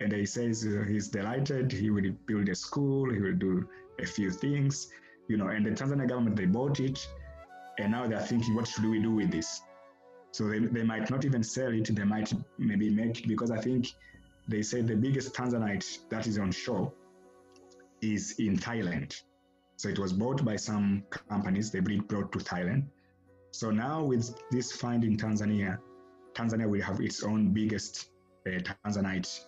And 0.00 0.12
he 0.12 0.26
says 0.26 0.66
uh, 0.66 0.84
he's 0.88 1.08
delighted, 1.08 1.70
he 1.70 1.90
will 1.90 2.10
build 2.26 2.48
a 2.48 2.54
school, 2.54 3.12
he 3.12 3.20
will 3.20 3.36
do 3.36 3.68
a 4.00 4.06
few 4.06 4.30
things, 4.30 4.88
you 5.28 5.36
know, 5.36 5.48
and 5.48 5.64
the 5.64 5.70
Tanzania 5.70 6.08
government, 6.08 6.36
they 6.36 6.46
bought 6.46 6.80
it, 6.80 7.06
and 7.78 7.92
now 7.92 8.08
they're 8.08 8.18
thinking, 8.18 8.54
what 8.54 8.66
should 8.66 8.86
we 8.86 9.00
do 9.00 9.12
with 9.12 9.30
this? 9.30 9.60
So 10.32 10.48
they, 10.48 10.58
they 10.58 10.82
might 10.82 11.08
not 11.10 11.24
even 11.24 11.44
sell 11.44 11.72
it, 11.72 11.94
they 11.94 12.04
might 12.04 12.32
maybe 12.58 12.90
make, 12.90 13.28
because 13.28 13.50
I 13.52 13.60
think 13.60 13.94
they 14.48 14.62
say 14.62 14.80
the 14.80 14.96
biggest 14.96 15.34
Tanzanite 15.34 16.08
that 16.08 16.26
is 16.26 16.38
on 16.38 16.52
shore 16.52 16.92
is 18.00 18.34
in 18.38 18.56
Thailand. 18.56 19.22
So 19.76 19.88
it 19.88 19.98
was 19.98 20.12
bought 20.12 20.44
by 20.44 20.56
some 20.56 21.02
companies, 21.28 21.70
they 21.70 21.80
brought 21.80 22.32
to 22.32 22.38
Thailand. 22.38 22.84
So 23.50 23.70
now 23.70 24.02
with 24.02 24.34
this 24.50 24.72
find 24.72 25.04
in 25.04 25.16
Tanzania, 25.16 25.78
Tanzania 26.34 26.68
will 26.68 26.82
have 26.82 27.00
its 27.00 27.22
own 27.22 27.52
biggest 27.52 28.10
uh, 28.46 28.60
Tanzanite 28.84 29.40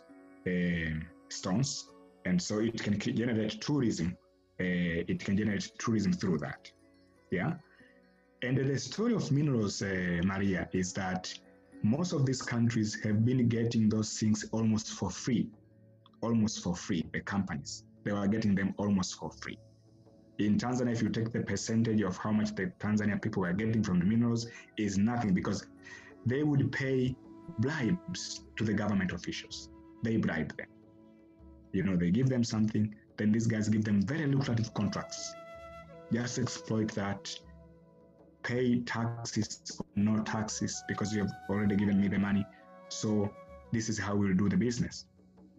uh, 0.46 1.04
stones. 1.28 1.88
And 2.24 2.40
so 2.40 2.58
it 2.58 2.82
can 2.82 2.98
generate 2.98 3.60
tourism. 3.60 4.16
Uh, 4.60 5.04
it 5.12 5.24
can 5.24 5.36
generate 5.36 5.70
tourism 5.78 6.12
through 6.12 6.38
that. 6.38 6.70
Yeah. 7.30 7.54
And 8.42 8.56
the 8.56 8.78
story 8.78 9.14
of 9.14 9.30
minerals, 9.30 9.82
uh, 9.82 10.20
Maria, 10.24 10.68
is 10.72 10.92
that 10.94 11.32
most 11.82 12.12
of 12.12 12.26
these 12.26 12.42
countries 12.42 12.98
have 13.04 13.24
been 13.24 13.48
getting 13.48 13.88
those 13.88 14.18
things 14.18 14.44
almost 14.52 14.92
for 14.94 15.10
free, 15.10 15.48
almost 16.22 16.62
for 16.62 16.74
free, 16.74 17.04
the 17.12 17.20
companies 17.20 17.84
they 18.08 18.12
were 18.12 18.26
getting 18.26 18.54
them 18.54 18.74
almost 18.78 19.16
for 19.16 19.30
free. 19.30 19.58
In 20.38 20.56
Tanzania, 20.56 20.92
if 20.92 21.02
you 21.02 21.08
take 21.08 21.32
the 21.32 21.40
percentage 21.40 22.00
of 22.00 22.16
how 22.16 22.30
much 22.30 22.54
the 22.54 22.72
Tanzania 22.78 23.20
people 23.20 23.42
were 23.42 23.52
getting 23.52 23.82
from 23.82 23.98
the 23.98 24.04
minerals, 24.04 24.46
is 24.76 24.96
nothing 24.96 25.34
because 25.34 25.66
they 26.24 26.42
would 26.42 26.70
pay 26.72 27.14
bribes 27.58 28.44
to 28.56 28.64
the 28.64 28.72
government 28.72 29.12
officials. 29.12 29.68
They 30.02 30.16
bribe 30.16 30.56
them. 30.56 30.68
You 31.72 31.82
know, 31.82 31.96
they 31.96 32.10
give 32.10 32.28
them 32.28 32.44
something, 32.44 32.94
then 33.16 33.32
these 33.32 33.46
guys 33.46 33.68
give 33.68 33.84
them 33.84 34.00
very 34.00 34.26
lucrative 34.26 34.72
contracts. 34.74 35.34
Just 36.12 36.38
exploit 36.38 36.92
that, 36.92 37.28
pay 38.42 38.80
taxes 38.80 39.78
or 39.78 39.86
no 39.96 40.22
taxes 40.22 40.82
because 40.88 41.12
you 41.12 41.20
have 41.20 41.32
already 41.50 41.76
given 41.76 42.00
me 42.00 42.08
the 42.08 42.18
money. 42.18 42.46
So 42.88 43.30
this 43.72 43.88
is 43.88 43.98
how 43.98 44.16
we'll 44.16 44.34
do 44.34 44.48
the 44.48 44.56
business 44.56 45.04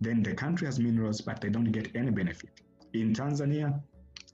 then 0.02 0.24
the 0.24 0.34
country 0.34 0.66
has 0.66 0.80
minerals, 0.80 1.22
but 1.22 1.42
they 1.42 1.50
don't 1.50 1.72
get 1.72 1.96
any 1.96 2.12
benefit. 2.12 2.62
In 2.94 3.14
Tanzania, 3.14 3.82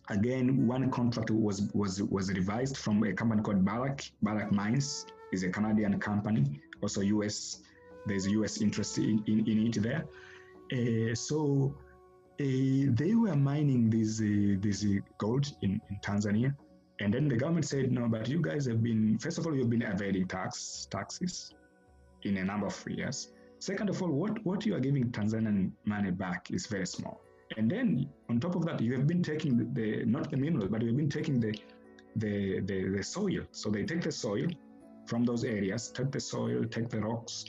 again, 0.09 0.67
one 0.67 0.91
contract 0.91 1.31
was 1.31 1.63
was 1.73 2.01
was 2.03 2.31
revised 2.31 2.77
from 2.77 3.03
a 3.03 3.13
company 3.13 3.41
called 3.41 3.65
Barak. 3.65 4.03
Barrick 4.21 4.51
Mines 4.51 5.05
is 5.31 5.43
a 5.43 5.49
Canadian 5.49 5.99
company, 5.99 6.61
also 6.81 7.01
US. 7.01 7.61
There's 8.05 8.27
US 8.27 8.61
interest 8.61 8.99
in, 8.99 9.23
in, 9.25 9.47
in 9.47 9.67
it 9.67 9.81
there. 9.81 10.05
Uh, 10.71 11.15
so 11.15 11.75
uh, 12.39 12.93
they 13.01 13.15
were 13.15 13.35
mining 13.35 13.89
this 13.89 14.21
uh, 14.21 14.57
this 14.61 14.85
gold 15.17 15.51
in, 15.63 15.81
in 15.89 15.99
Tanzania, 16.03 16.55
and 16.99 17.13
then 17.13 17.27
the 17.27 17.35
government 17.35 17.65
said, 17.65 17.91
no, 17.91 18.07
but 18.07 18.27
you 18.27 18.41
guys 18.41 18.65
have 18.65 18.81
been 18.81 19.17
first 19.19 19.37
of 19.37 19.45
all 19.45 19.55
you've 19.55 19.69
been 19.69 19.81
evading 19.81 20.27
tax 20.27 20.87
taxes 20.89 21.53
in 22.23 22.37
a 22.37 22.43
number 22.43 22.67
of 22.67 22.83
years. 22.87 23.29
Second 23.59 23.89
of 23.89 24.01
all, 24.01 24.09
what, 24.09 24.45
what 24.45 24.65
you 24.65 24.75
are 24.75 24.79
giving 24.79 25.11
Tanzanian 25.11 25.71
money 25.85 26.11
back 26.11 26.51
is 26.51 26.67
very 26.67 26.85
small. 26.85 27.21
And 27.57 27.69
then 27.69 28.09
on 28.29 28.39
top 28.39 28.55
of 28.55 28.65
that, 28.65 28.81
you 28.81 28.93
have 28.93 29.07
been 29.07 29.23
taking 29.23 29.73
the, 29.73 30.03
not 30.05 30.29
the 30.29 30.37
minerals, 30.37 30.69
but 30.69 30.81
you 30.81 30.87
have 30.87 30.97
been 30.97 31.09
taking 31.09 31.39
the, 31.39 31.57
the, 32.15 32.59
the, 32.61 32.89
the 32.89 33.03
soil. 33.03 33.41
So 33.51 33.69
they 33.69 33.83
take 33.83 34.01
the 34.01 34.11
soil 34.11 34.47
from 35.05 35.23
those 35.23 35.43
areas, 35.43 35.89
take 35.91 36.11
the 36.11 36.19
soil, 36.19 36.63
take 36.65 36.89
the 36.89 36.99
rocks, 36.99 37.45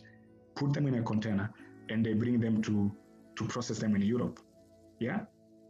put 0.54 0.72
them 0.72 0.86
in 0.86 0.94
a 0.94 1.02
container, 1.02 1.50
and 1.88 2.04
they 2.04 2.12
bring 2.12 2.40
them 2.40 2.62
to, 2.62 2.92
to 3.36 3.44
process 3.44 3.78
them 3.78 3.96
in 3.96 4.02
Europe. 4.02 4.40
Yeah? 5.00 5.20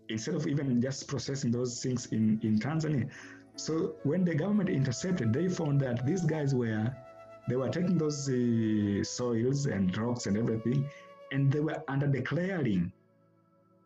Instead 0.08 0.34
of 0.34 0.46
even 0.46 0.80
just 0.80 1.08
processing 1.08 1.50
those 1.50 1.82
things 1.82 2.06
in, 2.06 2.40
in 2.42 2.58
Tanzania. 2.58 3.08
So 3.56 3.96
when 4.04 4.24
the 4.24 4.34
government 4.34 4.68
intercepted, 4.68 5.32
they 5.32 5.48
found 5.48 5.80
that 5.80 6.06
these 6.06 6.24
guys 6.24 6.54
were 6.54 6.94
they 7.48 7.56
were 7.56 7.68
taking 7.68 7.96
those 7.96 8.28
uh, 8.28 9.04
soils 9.04 9.66
and 9.66 9.96
rocks 9.96 10.26
and 10.26 10.36
everything, 10.36 10.88
and 11.32 11.50
they 11.50 11.60
were 11.60 11.82
under 11.88 12.06
declaring 12.06 12.92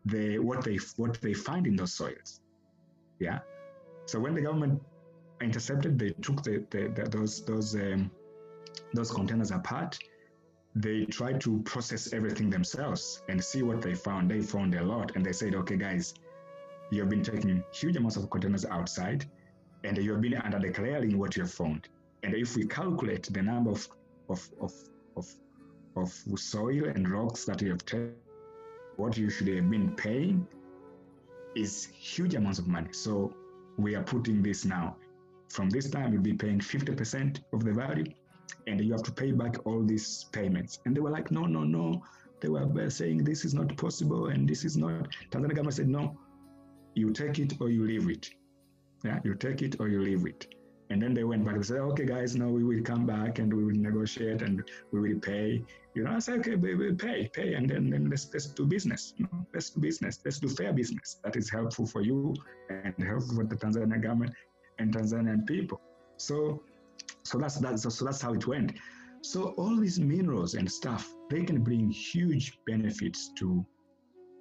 the 0.07 0.39
what 0.39 0.65
they 0.65 0.79
what 0.97 1.21
they 1.21 1.35
find 1.35 1.67
in 1.67 1.77
those 1.77 1.93
soils. 1.95 2.41
Yeah. 3.19 3.41
So 4.07 4.19
when 4.19 4.35
the 4.35 4.43
government 4.43 4.83
intercepted, 5.41 5.99
they 5.99 6.11
took 6.23 6.43
the, 6.43 6.65
the, 6.71 6.89
the 6.89 7.09
those 7.09 7.45
those 7.45 7.75
um, 7.75 8.11
those 8.95 9.11
containers 9.11 9.50
apart. 9.50 9.99
They 10.75 11.05
tried 11.05 11.41
to 11.43 11.61
process 11.65 12.12
everything 12.12 12.49
themselves 12.49 13.23
and 13.29 13.43
see 13.43 13.62
what 13.62 13.83
they 13.83 13.95
found. 13.95 14.31
They 14.31 14.41
found 14.41 14.75
a 14.75 14.83
lot, 14.83 15.12
and 15.17 15.25
they 15.25 15.33
said, 15.33 15.55
"Okay, 15.55 15.77
guys, 15.77 16.15
you 16.91 17.00
have 17.00 17.11
been 17.11 17.23
taking 17.23 17.62
huge 17.73 17.97
amounts 17.97 18.17
of 18.17 18.31
containers 18.31 18.65
outside, 18.65 19.27
and 19.85 19.97
you 19.99 20.13
have 20.13 20.21
been 20.21 20.35
under 20.35 20.59
declaring 20.59 21.19
what 21.19 21.37
you 21.37 21.43
have 21.43 21.53
found." 21.53 21.89
And 22.23 22.35
if 22.35 22.57
we 22.57 22.67
calculate 22.67 23.25
the 23.33 23.43
number 23.43 23.71
of, 23.71 23.89
of, 24.29 24.49
of, 24.61 24.75
of, 25.17 25.35
of 25.97 26.13
soil 26.39 26.85
and 26.85 27.09
rocks 27.09 27.45
that 27.47 27.63
you 27.63 27.71
have 27.71 27.85
taken, 27.85 28.15
what 28.97 29.17
you 29.17 29.31
should 29.31 29.49
have 29.49 29.71
been 29.71 29.97
paying 29.97 30.47
is 31.57 31.87
huge 31.87 32.35
amounts 32.35 32.59
of 32.59 32.69
money. 32.69 32.93
So 32.93 33.35
we 33.79 33.95
are 33.95 34.03
putting 34.03 34.43
this 34.43 34.65
now. 34.65 34.97
From 35.49 35.71
this 35.71 35.91
time, 35.91 36.13
you'll 36.13 36.23
be 36.23 36.35
paying 36.35 36.61
50% 36.61 37.41
of 37.53 37.65
the 37.65 37.73
value, 37.73 38.05
and 38.67 38.81
you 38.81 38.93
have 38.93 39.03
to 39.05 39.13
pay 39.13 39.33
back 39.33 39.67
all 39.67 39.83
these 39.83 40.27
payments. 40.33 40.79
And 40.85 40.95
they 40.95 41.01
were 41.01 41.11
like, 41.11 41.31
no, 41.31 41.47
no, 41.47 41.65
no. 41.65 42.03
They 42.41 42.49
were 42.49 42.89
saying 42.91 43.25
this 43.25 43.45
is 43.45 43.53
not 43.53 43.77
possible 43.77 44.29
and 44.29 44.49
this 44.49 44.65
is 44.65 44.77
not. 44.77 45.09
Tanzania 45.31 45.51
government 45.51 45.75
said, 45.75 45.89
no, 45.89 46.17
you 46.95 47.11
take 47.11 47.39
it 47.39 47.55
or 47.61 47.69
you 47.69 47.85
leave 47.85 48.09
it. 48.09 48.31
Yeah, 49.04 49.21
you 49.25 49.35
take 49.35 49.62
it 49.62 49.80
or 49.80 49.88
you 49.88 50.00
leave 50.02 50.26
it. 50.26 50.47
And 50.90 51.00
then 51.00 51.14
they 51.14 51.23
went 51.23 51.45
back 51.45 51.54
and 51.54 51.64
said, 51.64 51.78
okay, 51.78 52.04
guys, 52.04 52.35
now 52.35 52.49
we 52.49 52.64
will 52.64 52.83
come 52.83 53.07
back 53.07 53.38
and 53.38 53.52
we 53.52 53.64
will 53.64 53.76
negotiate 53.76 54.42
and 54.42 54.69
we 54.90 55.00
will 55.00 55.21
pay. 55.21 55.64
You 55.95 56.02
know, 56.02 56.11
I 56.11 56.19
said, 56.19 56.40
okay, 56.40 56.57
we 56.57 56.75
will 56.75 56.97
pay, 56.97 57.30
pay, 57.33 57.54
and 57.54 57.71
then, 57.71 57.90
then 57.90 58.11
let's, 58.11 58.28
let's 58.33 58.47
do 58.47 58.66
business. 58.66 59.14
You 59.16 59.28
know, 59.33 59.47
let's 59.54 59.71
do 59.71 59.80
business. 59.80 60.19
Let's 60.25 60.40
do 60.40 60.49
fair 60.49 60.73
business. 60.73 61.21
That 61.23 61.37
is 61.37 61.49
helpful 61.49 61.87
for 61.87 62.00
you 62.00 62.35
and 62.69 62.95
helpful 62.99 63.37
for 63.37 63.45
the 63.45 63.54
Tanzanian 63.54 64.02
government 64.02 64.35
and 64.80 64.92
Tanzanian 64.92 65.47
people. 65.47 65.80
So, 66.16 66.62
so 67.23 67.38
that's 67.38 67.59
that's 67.59 67.83
so 67.83 68.04
that's 68.04 68.21
how 68.21 68.35
it 68.35 68.47
went. 68.47 68.73
So 69.23 69.54
all 69.59 69.76
these 69.76 70.00
minerals 70.00 70.54
and 70.54 70.71
stuff, 70.71 71.09
they 71.28 71.45
can 71.45 71.62
bring 71.62 71.90
huge 71.90 72.59
benefits 72.66 73.33
to 73.37 73.64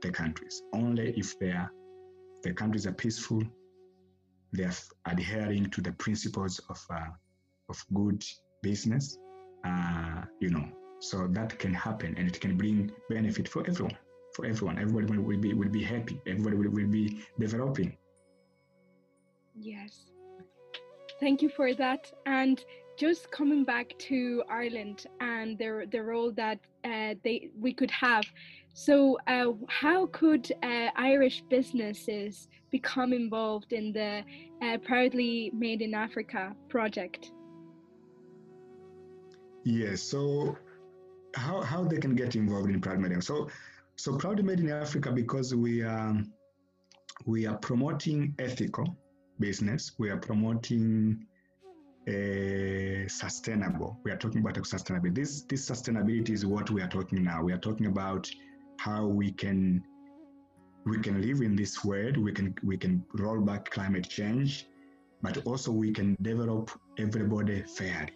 the 0.02 0.10
countries 0.12 0.64
only 0.74 1.12
if 1.18 1.38
they 1.40 1.52
are 1.52 1.72
the 2.44 2.54
countries 2.54 2.88
are 2.88 2.94
peaceful, 2.94 3.44
they're 4.52 4.74
adhering 5.06 5.70
to 5.72 5.82
the 5.82 5.92
principles 5.94 6.60
of 6.70 6.84
uh, 6.90 7.12
of 7.70 7.84
good 7.94 8.24
business. 8.62 9.18
Uh, 9.66 10.24
you 10.40 10.50
know, 10.50 10.66
so 11.00 11.28
that 11.28 11.58
can 11.60 11.74
happen, 11.74 12.16
and 12.18 12.28
it 12.28 12.40
can 12.40 12.58
bring 12.58 12.92
benefit 13.10 13.48
for 13.48 13.66
everyone. 13.68 13.98
For 14.36 14.46
everyone, 14.46 14.80
everybody 14.80 15.18
will 15.18 15.38
be 15.38 15.54
will 15.54 15.70
be 15.70 15.84
happy. 15.84 16.22
Everybody 16.28 16.56
will, 16.58 16.72
will 16.72 16.88
be 16.88 17.22
developing. 17.40 17.98
Yes, 19.56 20.12
thank 21.20 21.42
you 21.42 21.50
for 21.50 21.74
that. 21.74 22.12
And 22.26 22.64
just 23.00 23.32
coming 23.32 23.64
back 23.64 23.98
to 23.98 24.44
Ireland 24.50 25.06
and 25.22 25.58
the 25.58 25.88
the 25.90 26.04
role 26.04 26.32
that 26.34 26.60
uh, 26.84 27.16
they 27.24 27.50
we 27.60 27.74
could 27.74 27.92
have. 27.92 28.26
So, 28.74 29.18
uh, 29.28 29.54
how 29.68 30.08
could 30.08 30.52
uh, 30.62 30.90
Irish 30.96 31.42
businesses 31.50 32.50
become 32.70 33.14
involved 33.14 33.74
in 33.74 33.94
the 33.94 34.24
uh, 34.62 34.78
Proudly 34.80 35.52
Made 35.54 35.82
in 35.82 35.94
Africa 35.94 36.56
project? 36.68 37.32
Yes. 39.64 40.02
So, 40.02 40.58
how 41.36 41.62
how 41.62 41.84
they 41.86 41.98
can 41.98 42.16
get 42.16 42.36
involved 42.36 42.70
in 42.70 42.82
Proudly 42.82 43.10
Made? 43.10 43.24
So, 43.24 43.50
so 43.96 44.18
Proudly 44.18 44.44
Made 44.44 44.60
in 44.60 44.70
Africa 44.70 45.12
because 45.12 45.56
we 45.56 45.84
are 45.84 46.22
we 47.26 47.48
are 47.48 47.58
promoting 47.58 48.36
ethical 48.40 48.98
business. 49.40 49.94
We 49.98 50.10
are 50.10 50.18
promoting 50.18 51.26
uh, 52.08 53.08
sustainable. 53.08 53.98
We 54.04 54.12
are 54.12 54.18
talking 54.18 54.42
about 54.42 54.56
sustainability. 54.56 55.16
This 55.16 55.42
this 55.44 55.70
sustainability 55.70 56.32
is 56.32 56.46
what 56.46 56.70
we 56.70 56.82
are 56.82 56.88
talking 56.88 57.24
now. 57.24 57.44
We 57.44 57.54
are 57.54 57.58
talking 57.58 57.88
about 57.88 58.30
how 58.80 59.06
we 59.06 59.32
can 59.32 59.84
we 60.86 61.00
can 61.00 61.22
live 61.22 61.42
in 61.42 61.56
this 61.56 61.84
world. 61.84 62.18
We 62.18 62.32
can 62.32 62.56
we 62.64 62.78
can 62.78 63.04
roll 63.14 63.42
back 63.42 63.70
climate 63.70 64.08
change, 64.10 64.68
but 65.22 65.46
also 65.46 65.72
we 65.72 65.92
can 65.92 66.16
develop 66.22 66.72
everybody 66.98 67.64
fairly. 67.64 68.14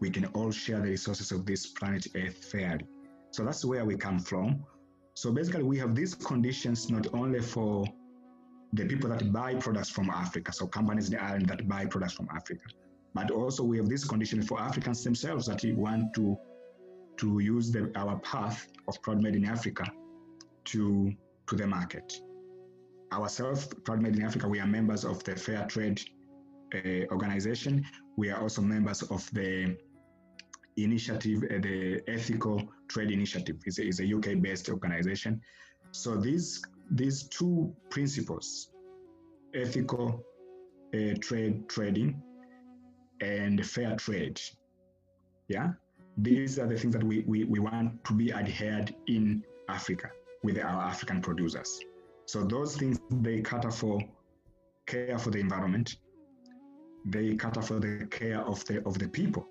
We 0.00 0.10
can 0.10 0.26
all 0.26 0.50
share 0.50 0.80
the 0.80 0.90
resources 0.90 1.32
of 1.32 1.46
this 1.46 1.66
planet 1.66 2.06
Earth 2.14 2.44
fairly. 2.44 2.86
So 3.30 3.44
that's 3.44 3.64
where 3.64 3.84
we 3.84 3.96
come 3.96 4.18
from. 4.18 4.64
So 5.14 5.32
basically, 5.32 5.62
we 5.62 5.78
have 5.78 5.94
these 5.94 6.14
conditions 6.14 6.90
not 6.90 7.06
only 7.14 7.40
for 7.40 7.86
the 8.72 8.86
people 8.86 9.10
that 9.10 9.32
buy 9.32 9.54
products 9.54 9.90
from 9.90 10.10
Africa, 10.10 10.52
so 10.52 10.66
companies 10.66 11.08
in 11.08 11.16
the 11.16 11.22
island 11.22 11.46
that 11.48 11.68
buy 11.68 11.86
products 11.86 12.14
from 12.14 12.28
Africa, 12.34 12.62
but 13.14 13.30
also 13.30 13.62
we 13.62 13.76
have 13.76 13.88
this 13.88 14.04
condition 14.04 14.42
for 14.42 14.60
Africans 14.60 15.04
themselves 15.04 15.46
that 15.46 15.62
we 15.62 15.72
want 15.72 16.14
to 16.14 16.36
to 17.18 17.38
use 17.40 17.70
the, 17.70 17.92
our 17.94 18.18
path 18.20 18.66
of 18.88 19.00
Proud 19.02 19.22
Made 19.22 19.36
in 19.36 19.44
Africa 19.44 19.84
to 20.64 21.12
to 21.46 21.56
the 21.56 21.66
market. 21.66 22.12
Ourselves, 23.12 23.66
Proud 23.84 24.00
Made 24.00 24.16
in 24.16 24.22
Africa, 24.22 24.48
we 24.48 24.60
are 24.60 24.66
members 24.66 25.04
of 25.04 25.22
the 25.24 25.36
Fair 25.36 25.66
Trade 25.66 26.00
uh, 26.74 27.04
organization. 27.10 27.84
We 28.16 28.30
are 28.30 28.40
also 28.40 28.62
members 28.62 29.02
of 29.02 29.28
the 29.32 29.76
initiative, 30.76 31.44
uh, 31.44 31.58
the 31.60 32.00
Ethical 32.08 32.62
Trade 32.88 33.10
Initiative. 33.10 33.56
is 33.66 33.78
a, 33.78 33.86
it's 33.86 34.00
a 34.00 34.16
UK-based 34.16 34.70
organization. 34.70 35.40
So 35.90 36.16
these 36.16 36.62
these 36.90 37.24
two 37.24 37.74
principles, 37.90 38.70
ethical 39.54 40.24
uh, 40.94 41.14
trade 41.20 41.68
trading 41.68 42.22
and 43.22 43.64
fair 43.64 43.94
trade, 43.96 44.40
yeah, 45.48 45.72
these 46.18 46.58
are 46.58 46.66
the 46.66 46.76
things 46.76 46.92
that 46.92 47.04
we, 47.04 47.20
we, 47.20 47.44
we 47.44 47.58
want 47.58 48.04
to 48.04 48.12
be 48.12 48.32
adhered 48.32 48.94
in 49.06 49.44
Africa 49.68 50.10
with 50.42 50.58
our 50.58 50.82
African 50.82 51.22
producers. 51.22 51.80
So 52.26 52.42
those 52.42 52.76
things 52.76 52.98
they 53.10 53.40
cater 53.40 53.70
for 53.70 54.00
care 54.86 55.18
for 55.18 55.30
the 55.30 55.38
environment, 55.38 55.96
they 57.06 57.36
cater 57.36 57.62
for 57.62 57.78
the 57.78 58.06
care 58.10 58.40
of 58.40 58.64
the 58.66 58.84
of 58.86 58.98
the 58.98 59.08
people 59.08 59.46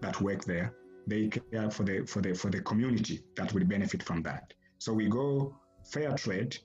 that 0.00 0.20
work 0.20 0.44
there. 0.44 0.74
They 1.06 1.28
care 1.28 1.70
for 1.70 1.84
the 1.84 2.04
for 2.06 2.20
the 2.20 2.34
for 2.34 2.50
the 2.50 2.60
community 2.62 3.22
that 3.36 3.52
will 3.54 3.64
benefit 3.64 4.02
from 4.02 4.22
that. 4.22 4.52
So 4.78 4.92
we 4.92 5.08
go 5.08 5.56
fair 5.84 6.12
trade. 6.12 6.58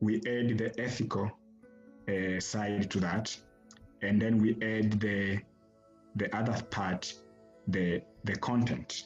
We 0.00 0.16
add 0.16 0.58
the 0.58 0.72
ethical 0.78 1.30
uh, 2.08 2.40
side 2.40 2.90
to 2.90 3.00
that, 3.00 3.36
and 4.02 4.20
then 4.20 4.38
we 4.38 4.52
add 4.62 5.00
the 5.00 5.40
the 6.16 6.34
other 6.36 6.60
part, 6.70 7.12
the 7.68 8.02
the 8.24 8.36
content, 8.36 9.04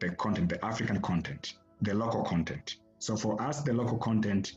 the 0.00 0.10
content, 0.10 0.48
the 0.48 0.62
African 0.64 1.00
content, 1.00 1.54
the 1.80 1.94
local 1.94 2.22
content. 2.22 2.76
So 2.98 3.16
for 3.16 3.40
us, 3.40 3.62
the 3.62 3.72
local 3.72 3.98
content 3.98 4.52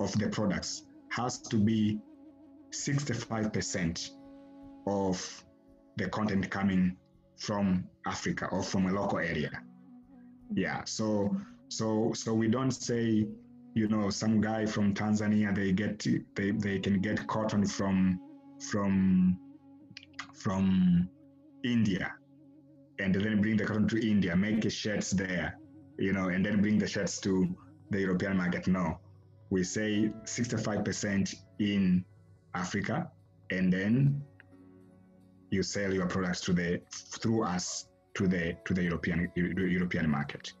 of 0.00 0.12
the 0.18 0.28
products 0.28 0.84
has 1.10 1.38
to 1.38 1.56
be 1.56 1.98
65% 2.72 4.10
of 4.86 5.44
the 5.96 6.08
content 6.08 6.48
coming 6.50 6.96
from 7.36 7.84
Africa 8.06 8.48
or 8.50 8.62
from 8.62 8.86
a 8.86 8.92
local 8.92 9.18
area. 9.18 9.50
Yeah. 10.54 10.84
So 10.84 11.36
so 11.68 12.12
so 12.14 12.34
we 12.34 12.48
don't 12.48 12.70
say, 12.70 13.26
you 13.74 13.88
know, 13.88 14.10
some 14.10 14.40
guy 14.40 14.66
from 14.66 14.94
Tanzania 14.94 15.54
they 15.54 15.72
get 15.72 16.04
they, 16.34 16.50
they 16.52 16.78
can 16.78 17.00
get 17.00 17.26
cotton 17.26 17.66
from 17.66 18.20
from 18.70 19.38
from 20.34 21.08
India 21.64 22.12
and 22.98 23.14
then 23.14 23.40
bring 23.40 23.56
the 23.56 23.64
cotton 23.64 23.88
to 23.88 24.10
India, 24.10 24.36
make 24.36 24.70
shirts 24.70 25.10
there, 25.10 25.58
you 25.98 26.12
know, 26.12 26.28
and 26.28 26.44
then 26.44 26.60
bring 26.60 26.78
the 26.78 26.86
shirts 26.86 27.18
to 27.20 27.48
the 27.90 28.00
European 28.00 28.36
market. 28.36 28.66
No. 28.66 28.98
We 29.50 29.64
say 29.64 30.12
65% 30.24 31.34
in 31.58 32.04
Africa 32.54 33.10
and 33.50 33.72
then 33.72 34.22
you 35.50 35.62
sell 35.62 35.92
your 35.92 36.06
products 36.06 36.40
to 36.42 36.52
the 36.52 36.80
through 37.20 37.42
us 37.44 37.86
to 38.14 38.26
the 38.26 38.56
to 38.64 38.74
the 38.74 38.82
European 38.82 39.30
European 39.36 40.08
market. 40.08 40.52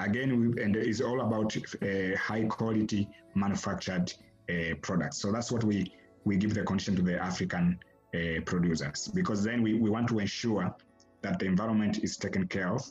Again, 0.00 0.28
we, 0.40 0.62
and 0.62 0.76
it's 0.76 1.00
all 1.00 1.20
about 1.20 1.56
uh, 1.56 2.16
high 2.18 2.44
quality 2.44 3.08
manufactured 3.34 4.12
uh, 4.50 4.74
products. 4.82 5.18
So 5.18 5.32
that's 5.32 5.50
what 5.50 5.64
we 5.64 5.92
we 6.24 6.36
give 6.36 6.54
the 6.54 6.62
condition 6.62 6.96
to 6.96 7.02
the 7.02 7.22
African 7.22 7.78
uh, 8.14 8.40
producers. 8.44 9.08
Because 9.08 9.42
then 9.42 9.62
we, 9.62 9.74
we 9.74 9.90
want 9.90 10.08
to 10.08 10.18
ensure 10.18 10.74
that 11.22 11.38
the 11.38 11.46
environment 11.46 11.98
is 12.02 12.16
taken 12.16 12.46
care 12.46 12.68
of, 12.68 12.84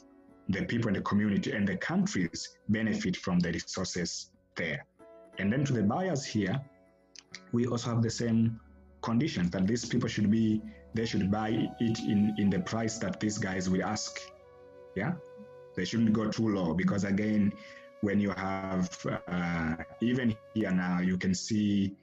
the 0.50 0.66
people 0.66 0.90
in 0.90 0.96
the 0.96 1.02
community 1.02 1.52
and 1.52 1.68
the 1.68 1.78
countries 1.78 2.58
benefit 2.70 3.16
from 3.16 3.40
the 3.40 3.52
resources 3.52 4.32
there. 4.56 4.86
And 5.40 5.52
then 5.52 5.64
to 5.66 5.74
the 5.74 5.84
buyers 5.84 6.26
here, 6.26 6.62
we 7.52 7.66
also 7.66 7.92
have 7.92 8.02
the 8.02 8.10
same 8.10 8.60
conditions 9.02 9.52
that 9.52 9.68
these 9.68 9.86
people 9.86 10.10
should 10.10 10.30
be 10.32 10.62
they 10.94 11.06
should 11.06 11.32
buy 11.32 11.50
it 11.80 12.00
in 12.00 12.36
in 12.38 12.50
the 12.50 12.60
price 12.60 12.98
that 13.00 13.20
these 13.20 13.38
guys 13.38 13.70
will 13.70 13.84
ask. 13.84 14.20
Yeah? 14.96 15.14
They 15.76 15.86
shouldn't 15.86 16.14
go 16.14 16.30
too 16.30 16.50
low 16.50 16.74
because 16.74 17.04
again 17.04 17.52
when 18.02 18.20
you 18.20 18.32
have 18.32 18.90
uh, 19.28 19.76
even 20.02 20.36
here 20.54 20.72
now 20.72 21.00
you 21.00 21.18
can 21.18 21.34
see 21.34 21.96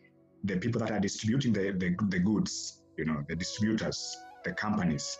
the 0.44 0.57
people 0.57 0.81
that 0.81 0.90
are 0.90 1.00
distributing 1.00 1.53
the, 1.53 1.72
the, 1.72 1.96
the 2.09 2.18
goods 2.18 2.83
you 2.96 3.05
know 3.05 3.24
the 3.29 3.37
distributors 3.37 4.16
the 4.44 4.53
companies 4.53 5.18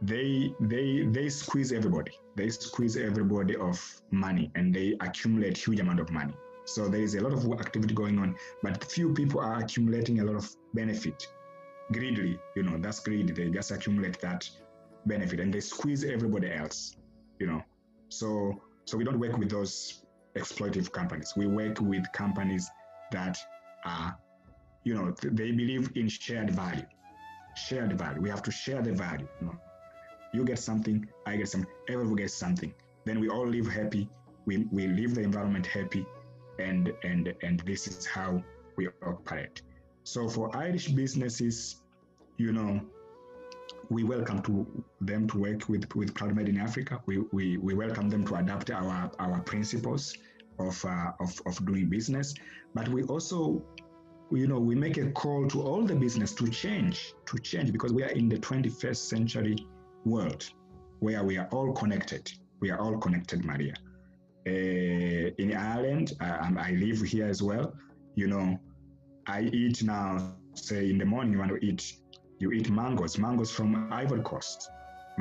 they 0.00 0.52
they 0.60 1.04
they 1.06 1.28
squeeze 1.28 1.72
everybody 1.72 2.12
they 2.36 2.48
squeeze 2.48 2.96
everybody 2.96 3.56
of 3.56 3.78
money 4.10 4.50
and 4.54 4.74
they 4.74 4.96
accumulate 5.00 5.56
huge 5.56 5.80
amount 5.80 6.00
of 6.00 6.10
money 6.10 6.34
so 6.64 6.88
there 6.88 7.00
is 7.00 7.14
a 7.14 7.20
lot 7.20 7.32
of 7.32 7.44
activity 7.60 7.94
going 7.94 8.18
on 8.18 8.34
but 8.62 8.82
few 8.84 9.12
people 9.12 9.40
are 9.40 9.58
accumulating 9.58 10.20
a 10.20 10.24
lot 10.24 10.36
of 10.36 10.48
benefit 10.74 11.26
greedily, 11.92 12.38
you 12.56 12.62
know, 12.62 12.78
that's 12.78 13.00
greed. 13.00 13.34
They 13.34 13.50
just 13.50 13.70
accumulate 13.70 14.20
that 14.20 14.48
benefit 15.06 15.40
and 15.40 15.52
they 15.52 15.60
squeeze 15.60 16.04
everybody 16.04 16.52
else, 16.52 16.96
you 17.38 17.46
know. 17.46 17.62
So 18.08 18.60
so 18.84 18.96
we 18.96 19.04
don't 19.04 19.18
work 19.18 19.36
with 19.38 19.50
those 19.50 20.04
exploitative 20.36 20.90
companies. 20.90 21.34
We 21.36 21.46
work 21.46 21.80
with 21.80 22.04
companies 22.12 22.68
that 23.12 23.38
are, 23.84 24.16
you 24.84 24.94
know, 24.94 25.14
they 25.22 25.52
believe 25.52 25.90
in 25.94 26.08
shared 26.08 26.50
value. 26.50 26.86
Shared 27.56 27.98
value. 27.98 28.20
We 28.20 28.30
have 28.30 28.42
to 28.42 28.50
share 28.50 28.82
the 28.82 28.92
value. 28.92 29.28
You, 29.40 29.46
know? 29.48 29.58
you 30.32 30.44
get 30.44 30.58
something, 30.58 31.06
I 31.26 31.36
get 31.36 31.48
something, 31.48 31.70
everyone 31.88 32.16
gets 32.16 32.34
something. 32.34 32.72
Then 33.04 33.20
we 33.20 33.28
all 33.28 33.46
live 33.46 33.68
happy. 33.68 34.08
We, 34.46 34.66
we 34.72 34.86
leave 34.88 35.14
the 35.14 35.22
environment 35.22 35.66
happy, 35.66 36.04
and 36.58 36.92
and 37.04 37.32
and 37.42 37.60
this 37.60 37.86
is 37.86 38.06
how 38.06 38.42
we 38.76 38.88
operate. 39.06 39.62
So 40.04 40.28
for 40.28 40.54
Irish 40.56 40.88
businesses, 40.88 41.76
you 42.38 42.52
know, 42.52 42.80
we 43.88 44.02
welcome 44.02 44.42
to 44.42 44.84
them 45.00 45.28
to 45.28 45.38
work 45.38 45.68
with 45.68 45.94
with 45.94 46.14
Proud 46.14 46.34
Made 46.34 46.48
in 46.48 46.58
Africa. 46.58 47.00
We, 47.06 47.18
we, 47.32 47.56
we 47.58 47.74
welcome 47.74 48.08
them 48.08 48.24
to 48.26 48.34
adapt 48.36 48.70
our 48.70 49.10
our 49.18 49.40
principles 49.40 50.16
of, 50.58 50.84
uh, 50.84 51.12
of 51.20 51.40
of 51.46 51.64
doing 51.66 51.88
business, 51.88 52.34
but 52.74 52.88
we 52.88 53.02
also, 53.04 53.62
you 54.34 54.46
know, 54.46 54.58
we 54.58 54.74
make 54.74 54.96
a 54.96 55.10
call 55.10 55.46
to 55.48 55.62
all 55.62 55.84
the 55.84 55.94
business 55.94 56.32
to 56.34 56.48
change 56.48 57.14
to 57.26 57.38
change 57.38 57.72
because 57.72 57.92
we 57.92 58.02
are 58.02 58.10
in 58.10 58.28
the 58.28 58.36
21st 58.38 58.96
century 58.96 59.56
world 60.04 60.48
where 61.00 61.22
we 61.22 61.36
are 61.36 61.48
all 61.52 61.72
connected. 61.72 62.32
We 62.60 62.70
are 62.70 62.78
all 62.78 62.96
connected, 62.98 63.44
Maria. 63.44 63.74
Uh, 64.46 65.30
in 65.38 65.54
Ireland, 65.54 66.12
uh, 66.20 66.50
I 66.58 66.72
live 66.72 67.02
here 67.02 67.26
as 67.26 67.42
well. 67.42 67.74
You 68.14 68.28
know, 68.28 68.58
I 69.26 69.42
eat 69.42 69.82
now, 69.82 70.34
say 70.54 70.90
in 70.90 70.98
the 70.98 71.04
morning, 71.04 71.32
you 71.32 71.38
want 71.38 71.50
to 71.50 71.64
eat, 71.64 71.94
you 72.38 72.52
eat 72.52 72.70
mangoes, 72.70 73.18
mangoes 73.18 73.50
from 73.50 73.92
Ivory 73.92 74.22
Coast, 74.22 74.70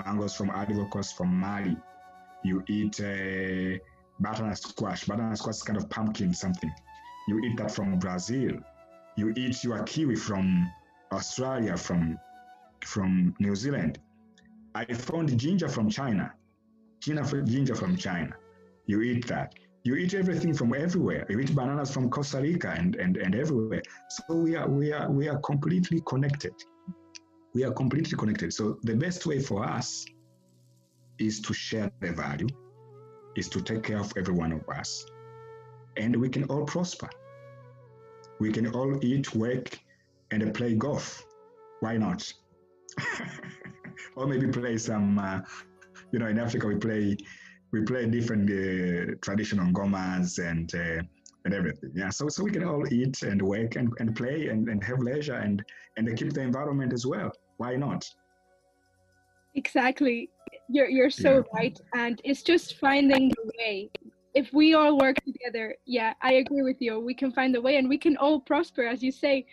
mangoes 0.06 0.36
from 0.36 0.52
Ivory 0.52 0.88
Coast, 0.92 1.18
from 1.18 1.34
Mali. 1.40 1.76
You 2.44 2.64
eat 2.68 3.00
uh, 3.00 3.78
butternut 4.20 4.58
squash, 4.58 5.06
butternut 5.06 5.38
squash 5.38 5.56
is 5.56 5.64
kind 5.64 5.78
of 5.78 5.90
pumpkin 5.90 6.34
something. 6.34 6.72
You 7.28 7.40
eat 7.40 7.58
that 7.58 7.72
from 7.72 8.00
Brazil. 8.00 8.60
You 9.16 9.34
eat 9.36 9.64
your 9.64 9.84
kiwi 9.84 10.16
from 10.16 10.72
Australia, 11.12 11.78
from 11.78 12.18
from 12.86 13.36
New 13.40 13.56
Zealand. 13.56 14.00
I 14.74 14.86
found 14.86 15.38
ginger 15.38 15.68
from 15.68 15.90
China, 15.90 16.34
ginger 17.02 17.42
ginger 17.42 17.76
from 17.76 17.98
China. 17.98 18.34
You 18.86 19.02
eat 19.02 19.28
that. 19.28 19.54
You 19.84 19.96
eat 19.96 20.14
everything 20.14 20.54
from 20.54 20.74
everywhere. 20.74 21.26
You 21.30 21.40
eat 21.40 21.56
bananas 21.56 21.92
from 21.92 22.10
Costa 22.10 22.40
Rica 22.40 22.70
and, 22.70 22.96
and, 22.96 23.18
and 23.18 23.34
everywhere. 23.36 23.82
So 24.10 24.36
we 24.36 24.56
are 24.56 24.70
we 24.70 24.94
are 24.94 25.10
we 25.12 25.28
are 25.28 25.40
completely 25.40 26.02
connected. 26.06 26.54
We 27.54 27.64
are 27.66 27.74
completely 27.74 28.18
connected. 28.18 28.54
So 28.54 28.78
the 28.84 28.96
best 28.96 29.26
way 29.26 29.40
for 29.40 29.66
us 29.66 30.06
is 31.20 31.42
to 31.42 31.54
share 31.54 31.92
the 32.00 32.14
value, 32.14 32.48
is 33.36 33.50
to 33.50 33.62
take 33.62 33.84
care 33.84 34.00
of 34.00 34.14
every 34.16 34.34
one 34.34 34.52
of 34.54 34.68
us, 34.70 35.06
and 35.98 36.16
we 36.16 36.30
can 36.30 36.46
all 36.46 36.64
prosper. 36.66 37.10
We 38.42 38.52
can 38.52 38.74
all 38.74 38.98
eat, 39.06 39.36
work, 39.36 39.80
and 40.32 40.52
play 40.56 40.74
golf. 40.74 41.24
Why 41.82 41.98
not? 41.98 42.22
or 44.16 44.26
maybe 44.26 44.48
play 44.48 44.80
some. 44.80 45.20
Uh, 45.20 45.42
you 46.12 46.18
know, 46.18 46.26
in 46.26 46.40
Africa 46.40 46.66
we 46.66 46.76
play 46.76 47.16
we 47.72 47.84
play 47.84 48.08
different 48.08 48.50
uh, 48.50 49.14
traditional 49.22 49.68
ngomas 49.68 50.40
and 50.40 50.74
uh, 50.74 51.04
and 51.46 51.54
everything. 51.54 51.92
Yeah, 51.94 52.10
so 52.10 52.30
so 52.30 52.44
we 52.44 52.50
can 52.50 52.64
all 52.64 52.92
eat 52.92 53.22
and 53.22 53.40
work 53.40 53.76
and, 53.76 53.94
and 54.00 54.16
play 54.16 54.48
and, 54.48 54.68
and 54.70 54.84
have 54.84 54.98
leisure 54.98 55.36
and 55.36 55.64
and 55.98 56.18
keep 56.18 56.34
the 56.34 56.42
environment 56.42 56.94
as 56.94 57.06
well. 57.06 57.32
Why 57.58 57.76
not? 57.76 58.10
Exactly. 59.54 60.32
You're 60.68 60.90
you're 60.90 61.12
so 61.12 61.32
yeah. 61.32 61.60
right, 61.60 61.80
and 61.94 62.20
it's 62.24 62.42
just 62.42 62.80
finding 62.80 63.30
the 63.30 63.52
way. 63.60 63.92
If 64.34 64.54
we 64.54 64.74
all 64.74 64.98
work 64.98 65.18
together, 65.26 65.76
yeah, 65.86 66.14
I 66.22 66.34
agree 66.34 66.62
with 66.62 66.78
you. 66.80 67.00
We 67.00 67.14
can 67.14 67.32
find 67.32 67.56
a 67.56 67.62
way, 67.62 67.78
and 67.78 67.90
we 67.90 67.98
can 67.98 68.16
all 68.18 68.40
prosper, 68.40 68.84
as 68.84 69.04
you 69.04 69.12
say. 69.12 69.46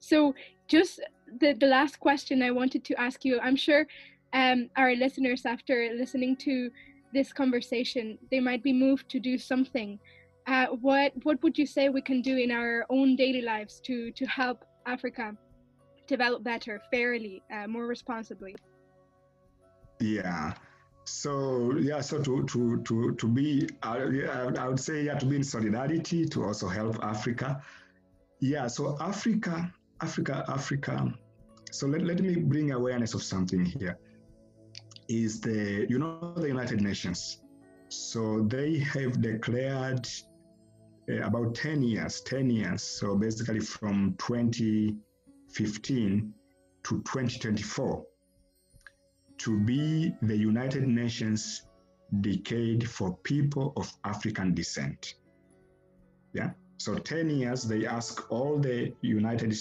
So, 0.00 0.34
just 0.68 1.00
the 1.40 1.54
the 1.54 1.66
last 1.66 1.98
question 1.98 2.42
I 2.42 2.50
wanted 2.50 2.84
to 2.84 3.00
ask 3.00 3.24
you. 3.24 3.40
I'm 3.40 3.56
sure 3.56 3.86
um, 4.32 4.68
our 4.76 4.94
listeners, 4.94 5.46
after 5.46 5.90
listening 5.94 6.36
to 6.36 6.70
this 7.14 7.32
conversation, 7.32 8.18
they 8.30 8.40
might 8.40 8.62
be 8.62 8.72
moved 8.72 9.08
to 9.10 9.18
do 9.18 9.38
something. 9.38 9.98
Uh, 10.46 10.66
what 10.80 11.12
what 11.24 11.42
would 11.42 11.56
you 11.58 11.66
say 11.66 11.88
we 11.88 12.02
can 12.02 12.20
do 12.22 12.36
in 12.36 12.50
our 12.50 12.84
own 12.90 13.16
daily 13.16 13.42
lives 13.42 13.80
to 13.84 14.10
to 14.12 14.26
help 14.26 14.64
Africa 14.86 15.34
develop 16.06 16.42
better, 16.42 16.80
fairly, 16.90 17.42
uh, 17.52 17.66
more 17.66 17.86
responsibly? 17.86 18.54
Yeah. 20.00 20.54
So 21.08 21.72
yeah, 21.78 22.02
so 22.02 22.22
to 22.22 22.44
to 22.44 22.82
to 22.82 23.14
to 23.14 23.26
be, 23.26 23.66
uh, 23.82 24.10
I 24.58 24.68
would 24.68 24.78
say 24.78 25.04
yeah, 25.04 25.18
to 25.18 25.26
be 25.26 25.36
in 25.36 25.42
solidarity 25.42 26.26
to 26.26 26.44
also 26.44 26.68
help 26.68 27.02
Africa. 27.02 27.62
Yeah. 28.40 28.66
So 28.66 28.98
Africa, 29.00 29.72
Africa, 30.02 30.44
Africa. 30.48 31.14
So 31.72 31.86
let, 31.86 32.02
let 32.02 32.20
me 32.20 32.36
bring 32.36 32.72
awareness 32.72 33.14
of 33.14 33.22
something 33.22 33.64
here. 33.64 33.96
Is 35.08 35.40
the 35.40 35.86
you 35.88 35.98
know 35.98 36.34
the 36.36 36.48
United 36.48 36.82
Nations? 36.82 37.40
So 37.88 38.42
they 38.42 38.76
have 38.78 39.22
declared 39.22 40.06
uh, 41.10 41.22
about 41.22 41.54
10 41.54 41.82
years, 41.82 42.20
10 42.20 42.50
years. 42.50 42.82
So 42.82 43.16
basically 43.16 43.60
from 43.60 44.14
2015 44.18 46.34
to 46.84 47.02
2024 47.02 48.04
to 49.38 49.58
be 49.60 50.12
the 50.22 50.36
United 50.36 50.86
Nations 50.86 51.62
decade 52.20 52.88
for 52.88 53.16
people 53.18 53.72
of 53.76 53.92
African 54.04 54.54
descent. 54.54 55.14
Yeah. 56.32 56.50
So 56.78 56.94
10 56.94 57.30
years, 57.30 57.64
they 57.64 57.86
ask 57.86 58.30
all 58.30 58.58
the 58.58 58.92
United 59.02 59.54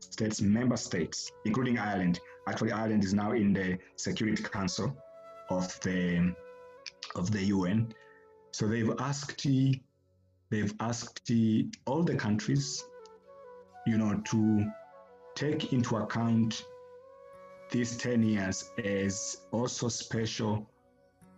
States 0.00 0.40
member 0.40 0.76
states, 0.76 1.30
including 1.44 1.78
Ireland. 1.78 2.20
Actually, 2.48 2.72
Ireland 2.72 3.04
is 3.04 3.14
now 3.14 3.32
in 3.32 3.52
the 3.52 3.78
Security 3.96 4.42
Council 4.42 4.96
of 5.50 5.80
the 5.80 6.34
of 7.14 7.30
the 7.30 7.44
UN. 7.44 7.92
So 8.52 8.66
they've 8.66 8.90
asked 8.98 9.46
they've 10.50 10.74
asked 10.80 11.30
all 11.86 12.02
the 12.02 12.16
countries, 12.16 12.84
you 13.86 13.98
know, 13.98 14.20
to 14.30 14.66
take 15.34 15.72
into 15.72 15.96
account 15.96 16.64
these 17.74 17.96
10 17.96 18.22
years 18.22 18.70
as 18.84 19.38
also 19.50 19.88
special 19.88 20.64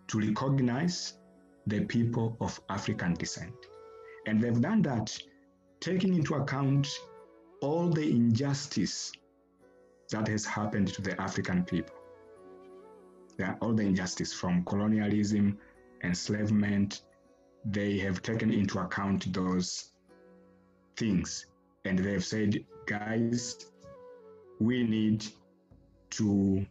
to 0.07 0.21
recognize 0.21 1.15
the 1.67 1.81
people 1.87 2.37
of 2.43 2.61
African 2.69 3.15
descent. 3.15 3.55
And 4.27 4.39
they've 4.39 4.61
done 4.61 4.83
that 4.83 5.19
taking 5.81 6.15
into 6.15 6.35
account 6.35 6.89
all 7.63 7.89
the 7.89 8.11
injustice 8.11 9.13
that 10.11 10.29
has 10.29 10.45
happened 10.45 10.89
to 10.89 11.01
the 11.01 11.19
African 11.19 11.65
people. 11.65 11.97
Yeah, 13.39 13.55
all 13.63 13.73
the 13.73 13.85
injustice 13.85 14.35
from 14.35 14.63
colonialism, 14.67 15.59
enslavement, 16.05 17.01
they 17.65 17.97
have 18.01 18.21
taken 18.21 18.53
into 18.53 18.79
account 18.81 19.33
those 19.33 19.93
things. 20.99 21.47
And 21.87 21.99
they've 21.99 22.25
said, 22.25 22.63
guys, 22.87 23.57
we 24.61 24.83
need 24.85 25.25
to 26.19 26.67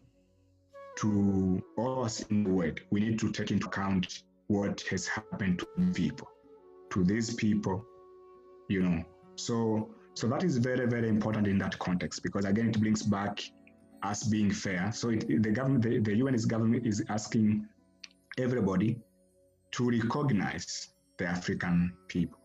to 0.98 1.62
all 1.78 2.06
us 2.06 2.22
in 2.22 2.46
the 2.46 2.50
world, 2.50 2.80
we 2.90 3.02
need 3.02 3.20
to 3.20 3.32
take 3.32 3.52
into 3.52 3.68
account 3.68 4.24
what 4.48 4.82
has 4.90 5.08
happened 5.08 5.60
to 5.60 5.68
people, 5.94 6.30
to 6.92 7.04
these 7.04 7.34
people, 7.34 7.84
you 8.70 8.82
know. 8.82 9.04
So 9.36 9.90
so 10.14 10.28
that 10.28 10.44
is 10.44 10.58
very, 10.58 10.88
very 10.88 11.10
important 11.10 11.48
in 11.48 11.58
that 11.60 11.78
context 11.80 12.24
because 12.24 12.46
again 12.46 12.70
it 12.70 12.80
brings 12.80 13.04
back 13.04 13.44
us 14.04 14.24
being 14.24 14.52
fair. 14.52 14.92
So 14.94 15.10
it, 15.10 15.44
the 15.44 15.52
government 15.52 15.84
the, 15.84 16.00
the 16.00 16.16
UN 16.18 16.36
is 16.36 16.46
government 16.46 16.86
is 16.86 17.04
asking 17.10 17.68
everybody 18.38 18.98
to 19.72 19.90
recognize 19.90 20.90
the 21.18 21.26
African 21.26 21.94
people. 22.08 22.40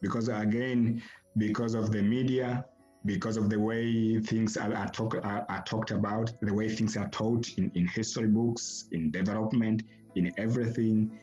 Because 0.00 0.28
again, 0.28 1.02
because 1.36 1.74
of 1.74 1.92
the 1.92 2.02
media, 2.02 2.64
because 3.06 3.36
of 3.36 3.48
the 3.48 3.58
way 3.58 4.18
things 4.20 4.56
are, 4.56 4.74
are, 4.74 4.88
talk, 4.88 5.14
are, 5.14 5.46
are, 5.48 5.62
talked 5.64 5.92
about, 5.92 6.32
the 6.42 6.52
way 6.52 6.68
things 6.68 6.96
are 6.96 7.08
taught 7.10 7.48
in, 7.56 7.70
in 7.74 7.86
history 7.86 8.26
books, 8.26 8.86
in 8.92 9.10
development, 9.10 9.82
in 10.16 10.32
everything, 10.36 11.18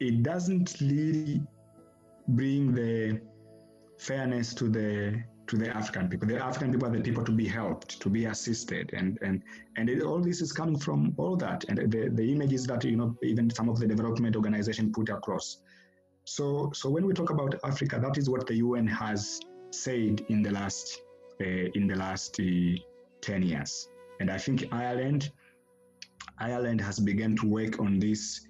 it 0.00 0.22
doesn't 0.22 0.76
really 0.80 1.40
bring 2.28 2.74
the 2.74 3.20
fairness 3.98 4.54
to 4.54 4.68
the 4.68 5.22
to 5.48 5.56
the 5.56 5.68
African 5.76 6.08
people. 6.08 6.28
The 6.28 6.42
African 6.42 6.72
people 6.72 6.88
are 6.88 6.96
the 6.96 7.00
people 7.00 7.24
to 7.24 7.32
be 7.32 7.46
helped, 7.46 8.00
to 8.00 8.08
be 8.08 8.24
assisted, 8.26 8.90
and 8.94 9.18
and 9.22 9.42
and 9.76 9.88
it, 9.88 10.02
all 10.02 10.20
this 10.20 10.40
is 10.40 10.52
coming 10.52 10.78
from 10.78 11.14
all 11.18 11.36
that, 11.36 11.64
and 11.68 11.78
the 11.90 12.08
the 12.08 12.32
images 12.32 12.66
that 12.66 12.84
you 12.84 12.96
know 12.96 13.16
even 13.22 13.50
some 13.50 13.68
of 13.68 13.78
the 13.78 13.86
development 13.86 14.34
organization 14.36 14.92
put 14.92 15.08
across. 15.08 15.58
So 16.24 16.70
so 16.74 16.88
when 16.88 17.06
we 17.06 17.12
talk 17.12 17.30
about 17.30 17.54
Africa, 17.64 18.00
that 18.00 18.16
is 18.18 18.30
what 18.30 18.46
the 18.46 18.54
UN 18.56 18.86
has 18.86 19.40
said 19.74 20.24
in 20.28 20.42
the 20.42 20.50
last 20.50 21.02
uh, 21.40 21.44
in 21.74 21.86
the 21.86 21.96
last 21.96 22.38
uh, 22.40 22.78
10 23.20 23.42
years. 23.42 23.88
And 24.20 24.30
I 24.30 24.38
think 24.38 24.68
Ireland 24.72 25.32
Ireland 26.38 26.80
has 26.80 26.98
begun 26.98 27.36
to 27.36 27.48
work 27.48 27.80
on 27.80 27.98
this 27.98 28.46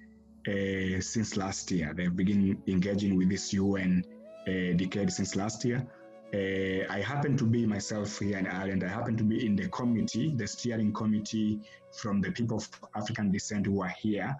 uh, 0.48 1.00
since 1.00 1.37
last 1.37 1.70
year. 1.70 1.92
They've 1.94 2.14
begun 2.14 2.62
engaging 2.66 3.16
with 3.16 3.28
this 3.28 3.52
UN 3.52 4.04
uh, 4.48 4.76
decade 4.76 5.12
since 5.12 5.37
last 5.37 5.64
year. 5.64 5.87
Uh, 6.35 6.87
I 6.90 7.00
happen 7.00 7.37
to 7.37 7.44
be 7.44 7.66
myself 7.66 8.18
here 8.18 8.38
in 8.38 8.46
Ireland. 8.46 8.82
I 8.85 8.88
happen 8.88 9.16
to 9.18 9.24
be 9.24 9.44
in 9.44 9.54
the 9.54 9.68
committee, 9.68 10.32
the 10.35 10.46
steering 10.46 10.92
committee 10.92 11.61
from 11.92 12.22
the 12.22 12.32
people 12.32 12.56
of 12.56 12.68
African 12.94 13.30
descent 13.30 13.66
who 13.66 13.82
are 13.82 13.94
here, 14.00 14.35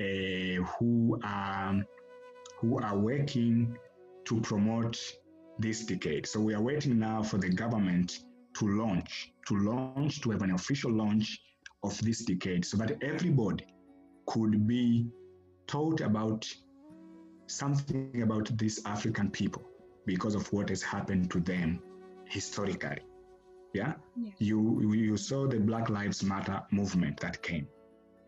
uh, 0.00 0.62
who 0.78 1.20
are 1.22 1.80
who 2.56 2.80
are 2.80 2.98
working 2.98 3.78
to 4.24 4.40
promote 4.40 4.98
this 5.58 5.84
decade. 5.84 6.26
So 6.26 6.40
we 6.40 6.54
are 6.54 6.62
waiting 6.62 6.98
now 6.98 7.22
for 7.22 7.38
the 7.38 7.48
government 7.48 8.20
to 8.54 8.68
launch, 8.68 9.32
to 9.46 9.58
launch, 9.58 10.20
to 10.22 10.30
have 10.30 10.42
an 10.42 10.52
official 10.52 10.92
launch 10.92 11.40
of 11.82 11.98
this 12.02 12.24
decade 12.24 12.64
so 12.64 12.76
that 12.78 13.02
everybody 13.02 13.66
could 14.26 14.66
be 14.66 15.06
taught 15.66 16.00
about 16.00 16.46
something 17.46 18.22
about 18.22 18.56
these 18.58 18.84
African 18.84 19.30
people 19.30 19.62
because 20.06 20.34
of 20.34 20.50
what 20.52 20.68
has 20.68 20.82
happened 20.82 21.30
to 21.30 21.40
them 21.40 21.80
historically. 22.24 23.00
Yeah? 23.74 23.94
yeah. 24.16 24.32
You 24.38 24.92
you 24.92 25.16
saw 25.16 25.46
the 25.46 25.60
Black 25.60 25.88
Lives 25.90 26.22
Matter 26.22 26.62
movement 26.70 27.20
that 27.20 27.42
came. 27.42 27.66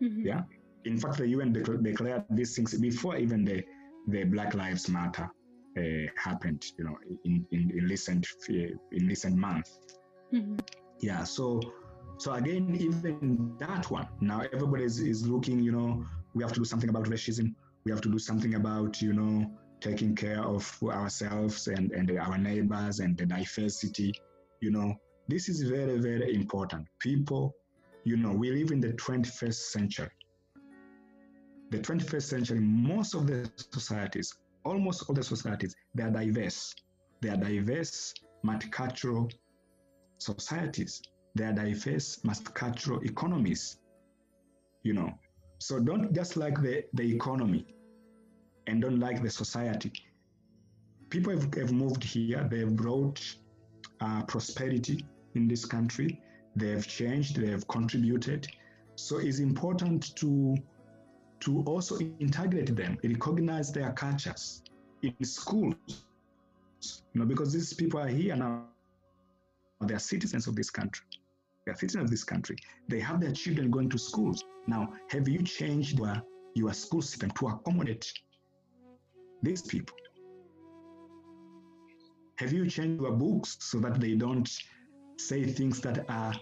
Mm-hmm. 0.03 0.27
Yeah. 0.27 0.43
In 0.85 0.99
fact, 0.99 1.19
the 1.19 1.29
UN 1.29 1.53
declared 1.53 2.25
these 2.31 2.57
things 2.57 2.75
before 2.79 3.17
even 3.17 3.45
the, 3.45 3.63
the 4.09 4.25
Black 4.25 4.55
Lives 4.55 4.89
Matter 4.89 5.31
uh, 5.79 6.07
happened, 6.17 6.65
you 6.79 6.85
know, 6.85 6.97
in, 7.25 7.47
in, 7.53 7.71
in 7.77 7.85
recent 7.85 8.27
in 8.49 9.07
recent 9.07 9.37
months. 9.37 9.79
Mm-hmm. 10.33 10.57
Yeah. 11.01 11.25
So 11.25 11.61
so 12.19 12.33
again, 12.33 12.77
even 12.79 13.57
that 13.59 13.91
one 13.91 14.09
now 14.21 14.43
everybody 14.53 14.85
is, 14.85 15.01
is 15.01 15.27
looking. 15.27 15.61
You 15.61 15.73
know, 15.73 16.05
we 16.35 16.43
have 16.45 16.53
to 16.53 16.61
do 16.61 16.65
something 16.65 16.91
about 16.91 17.05
racism. 17.07 17.55
We 17.85 17.93
have 17.93 18.01
to 18.03 18.11
do 18.11 18.19
something 18.19 18.55
about 18.55 19.01
you 19.01 19.13
know 19.13 19.51
taking 19.81 20.15
care 20.15 20.43
of 20.43 20.79
ourselves 20.83 21.69
and 21.69 21.93
and 21.93 22.11
our 22.19 22.39
neighbors 22.39 23.01
and 23.01 23.17
the 23.17 23.27
diversity. 23.27 24.13
You 24.61 24.71
know, 24.71 24.95
this 25.29 25.49
is 25.49 25.63
very 25.63 25.99
very 25.99 26.35
important. 26.35 26.87
People, 26.99 27.55
you 28.05 28.17
know, 28.17 28.33
we 28.33 28.51
live 28.51 28.71
in 28.73 28.81
the 28.81 28.93
21st 28.95 29.55
century. 29.55 30.11
the 31.71 31.79
21st 31.79 32.23
century, 32.23 32.61
most 32.61 33.15
of 33.15 33.27
the 33.27 33.51
societies, 33.57 34.35
almost 34.65 35.05
all 35.09 35.15
the 35.15 35.23
societies, 35.23 35.75
they 35.95 36.03
are 36.03 36.11
diverse. 36.11 36.75
They 37.21 37.29
are 37.29 37.37
diverse 37.37 38.15
multicultural 38.45 39.31
societies. 40.19 41.03
They 41.35 41.45
are 41.45 41.53
diverse 41.53 42.21
multicultural 42.25 43.05
economies. 43.05 43.79
You 44.83 44.95
know, 44.95 45.13
so 45.59 45.79
don't 45.79 46.15
just 46.15 46.37
like 46.37 46.61
the, 46.63 46.85
the 46.95 47.15
economy 47.15 47.67
and 48.67 48.81
don't 48.81 48.99
like 48.99 49.23
the 49.23 49.31
society. 49.31 49.93
People 51.11 51.33
have, 51.33 51.53
have 51.55 51.73
moved 51.73 52.05
here, 52.05 52.47
they've 52.51 52.75
brought 52.75 53.21
uh, 54.01 54.23
prosperity 54.23 55.05
in 55.35 55.49
this 55.49 55.65
country, 55.65 56.21
they 56.57 56.71
have 56.71 56.87
changed, 56.87 57.37
they 57.37 57.51
have 57.51 57.67
contributed. 57.69 58.47
So 58.97 59.19
it's 59.19 59.39
important 59.39 60.15
to 60.17 60.57
to 61.41 61.63
also 61.63 61.99
integrate 61.99 62.75
them, 62.77 62.99
recognize 63.03 63.73
their 63.73 63.93
cultures 63.93 64.63
in 65.03 65.15
schools. 65.25 65.75
You 65.89 67.21
know, 67.21 67.25
because 67.25 67.53
these 67.53 67.73
people 67.73 68.01
are 68.01 68.09
here 68.09 68.37
now, 68.37 68.65
they 69.81 69.95
are 69.95 69.99
citizens 69.99 70.47
of 70.47 70.55
this 70.55 70.71
country. 70.71 71.07
They 71.65 71.73
are 71.73 71.77
citizens 71.77 72.05
of 72.05 72.11
this 72.11 72.25
country. 72.25 72.57
They 72.89 73.01
have 73.01 73.21
their 73.21 73.33
children 73.33 73.71
going 73.71 73.89
to 73.91 73.99
schools. 73.99 74.45
Now, 74.67 74.93
have 75.09 75.29
you 75.29 75.43
changed 75.43 75.99
your, 75.99 76.23
your 76.55 76.73
school 76.75 77.03
system 77.03 77.31
to 77.33 77.49
accommodate 77.49 78.13
these 79.43 79.63
people? 79.63 79.97
Have 82.37 82.53
you 82.53 82.69
changed 82.69 83.03
your 83.03 83.13
books 83.13 83.57
so 83.61 83.79
that 83.81 84.01
they 84.01 84.15
don't 84.15 84.49
say 85.19 85.45
things 85.45 85.81
that 85.81 86.05
are, 86.09 86.35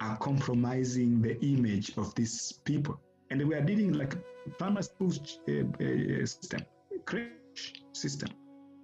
are 0.00 0.16
compromising 0.18 1.22
the 1.22 1.40
image 1.44 1.96
of 1.96 2.14
these 2.14 2.52
people? 2.64 3.00
And 3.30 3.46
we 3.48 3.54
are 3.54 3.60
dealing 3.60 3.92
like 3.92 4.14
primary 4.58 4.84
school 4.84 5.12
uh, 5.48 5.52
uh, 5.52 6.26
system, 6.26 6.60
creche 7.04 7.82
system. 7.92 8.30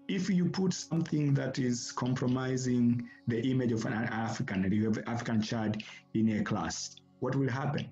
If 0.09 0.29
you 0.29 0.49
put 0.49 0.75
something 0.75 1.33
that 1.35 1.59
is 1.59 1.93
compromising 1.93 3.09
the 3.29 3.41
image 3.51 3.73
of 3.73 3.85
an 3.87 3.93
African, 3.93 4.71
you 4.73 4.85
have 4.85 4.99
an 4.99 5.09
African 5.09 5.41
child 5.41 5.83
in 6.15 6.41
a 6.41 6.45
class, 6.45 6.97
what 7.21 7.37
will 7.37 7.49
happen? 7.49 7.89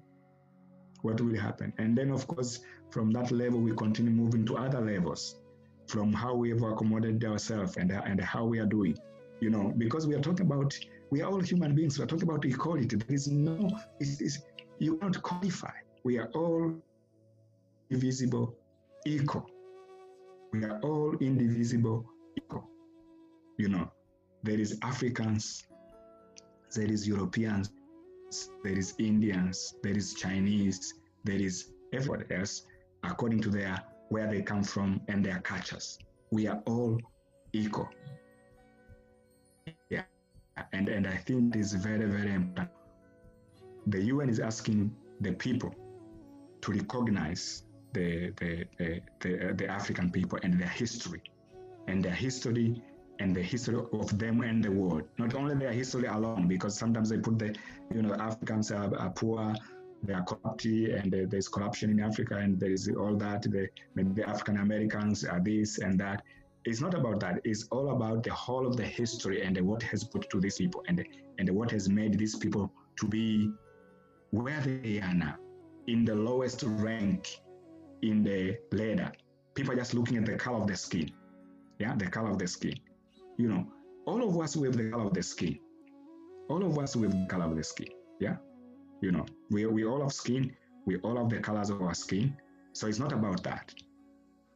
What 1.02 1.20
will 1.20 1.38
happen? 1.38 1.72
And 1.78 1.96
then, 1.96 2.10
of 2.10 2.26
course, 2.26 2.60
from 2.90 3.12
that 3.12 3.30
level, 3.30 3.60
we 3.60 3.74
continue 3.76 4.10
moving 4.10 4.44
to 4.46 4.58
other 4.58 4.80
levels 4.80 5.36
from 5.86 6.12
how 6.12 6.34
we 6.34 6.50
have 6.50 6.62
accommodated 6.62 7.24
ourselves 7.24 7.76
and, 7.76 7.92
and 7.92 8.20
how 8.20 8.44
we 8.44 8.58
are 8.58 8.66
doing. 8.66 8.98
You 9.40 9.50
know, 9.50 9.72
because 9.78 10.06
we 10.06 10.14
are 10.14 10.20
talking 10.20 10.46
about, 10.46 10.78
we 11.10 11.22
are 11.22 11.30
all 11.30 11.40
human 11.40 11.74
beings. 11.74 11.96
We 11.96 12.04
are 12.04 12.08
talking 12.08 12.28
about 12.28 12.44
equality. 12.44 12.96
There 12.96 13.14
is 13.14 13.28
no, 13.28 13.70
it's, 14.00 14.20
it's, 14.20 14.40
you 14.78 14.96
cannot 14.98 15.22
qualify. 15.22 15.70
We 16.02 16.18
are 16.18 16.28
all 16.34 16.74
indivisible 17.90 18.54
equal. 19.04 19.46
We 20.52 20.64
are 20.64 20.80
all 20.80 21.14
indivisible 21.20 22.06
equal. 22.36 22.64
You 23.58 23.68
know, 23.68 23.90
there 24.42 24.58
is 24.58 24.78
Africans, 24.82 25.66
there 26.74 26.90
is 26.90 27.06
Europeans, 27.06 27.70
there 28.64 28.78
is 28.78 28.94
Indians, 28.98 29.74
there 29.82 29.96
is 29.96 30.14
Chinese, 30.14 30.94
there 31.24 31.36
is 31.36 31.72
everyone 31.92 32.24
else 32.30 32.62
according 33.02 33.42
to 33.42 33.50
their 33.50 33.82
where 34.08 34.28
they 34.28 34.42
come 34.42 34.64
from 34.64 35.00
and 35.08 35.24
their 35.24 35.40
cultures. 35.40 35.98
We 36.30 36.46
are 36.46 36.62
all 36.66 36.98
equal. 37.52 37.88
Yeah. 39.90 40.02
And, 40.72 40.88
and 40.88 41.06
I 41.06 41.16
think 41.16 41.54
it 41.54 41.60
is 41.60 41.74
very, 41.74 42.06
very 42.06 42.32
important. 42.34 42.70
The 43.86 44.02
UN 44.04 44.28
is 44.28 44.40
asking 44.40 44.94
the 45.20 45.32
people 45.32 45.74
to 46.62 46.72
recognize 46.72 47.64
the, 47.92 48.32
the, 48.38 48.64
the, 48.78 49.00
the, 49.20 49.54
the 49.54 49.66
African 49.66 50.10
people 50.10 50.38
and 50.42 50.60
their 50.60 50.68
history, 50.68 51.22
and 51.88 52.04
their 52.04 52.14
history 52.14 52.82
and 53.18 53.36
the 53.36 53.42
history 53.42 53.76
of 53.92 54.18
them 54.18 54.40
and 54.42 54.64
the 54.64 54.70
world. 54.70 55.02
Not 55.18 55.34
only 55.34 55.54
their 55.54 55.72
history 55.72 56.06
alone, 56.06 56.48
because 56.48 56.76
sometimes 56.76 57.10
they 57.10 57.18
put 57.18 57.38
the, 57.38 57.54
you 57.94 58.02
know, 58.02 58.14
Africans 58.14 58.72
are, 58.72 58.94
are 58.96 59.10
poor, 59.10 59.54
they 60.02 60.14
are 60.14 60.22
corrupt, 60.24 60.64
and 60.64 61.12
there's 61.28 61.48
corruption 61.48 61.90
in 61.90 62.00
Africa, 62.00 62.36
and 62.36 62.58
there 62.58 62.70
is 62.70 62.88
all 62.88 63.16
that. 63.16 63.42
The, 63.42 63.68
the 63.94 64.26
African 64.26 64.58
Americans 64.58 65.24
are 65.24 65.40
this 65.40 65.78
and 65.78 66.00
that. 66.00 66.22
It's 66.64 66.80
not 66.80 66.94
about 66.94 67.20
that. 67.20 67.40
It's 67.44 67.66
all 67.70 67.90
about 67.90 68.22
the 68.22 68.32
whole 68.32 68.66
of 68.66 68.76
the 68.76 68.84
history 68.84 69.42
and 69.42 69.58
what 69.60 69.82
has 69.82 70.04
put 70.04 70.28
to 70.30 70.40
these 70.40 70.56
people 70.56 70.84
and 70.88 71.04
and 71.38 71.48
what 71.50 71.70
has 71.70 71.88
made 71.88 72.18
these 72.18 72.36
people 72.36 72.70
to 72.96 73.06
be 73.06 73.50
where 74.30 74.60
they 74.60 75.00
are 75.00 75.14
now, 75.14 75.36
in 75.86 76.04
the 76.04 76.14
lowest 76.14 76.62
rank 76.64 77.40
in 78.02 78.22
the 78.22 78.58
ladder. 78.72 79.12
People 79.54 79.72
are 79.72 79.76
just 79.76 79.94
looking 79.94 80.16
at 80.16 80.26
the 80.26 80.36
color 80.36 80.58
of 80.58 80.66
the 80.66 80.76
skin. 80.76 81.10
Yeah, 81.78 81.94
the 81.96 82.06
color 82.06 82.30
of 82.30 82.38
the 82.38 82.46
skin. 82.46 82.74
You 83.36 83.48
know, 83.48 83.66
all 84.06 84.22
of 84.26 84.38
us 84.38 84.56
with 84.56 84.76
the 84.76 84.90
color 84.90 85.06
of 85.06 85.14
the 85.14 85.22
skin. 85.22 85.58
All 86.48 86.64
of 86.64 86.78
us 86.78 86.96
with 86.96 87.12
the 87.12 87.26
color 87.26 87.46
of 87.46 87.56
the 87.56 87.64
skin. 87.64 87.88
Yeah. 88.20 88.36
You 89.00 89.12
know, 89.12 89.24
we, 89.50 89.66
we 89.66 89.84
all 89.86 90.02
have 90.02 90.12
skin, 90.12 90.54
we 90.84 90.96
all 90.98 91.16
have 91.16 91.30
the 91.30 91.38
colors 91.38 91.70
of 91.70 91.80
our 91.80 91.94
skin. 91.94 92.36
So 92.72 92.86
it's 92.86 92.98
not 92.98 93.12
about 93.12 93.42
that. 93.44 93.74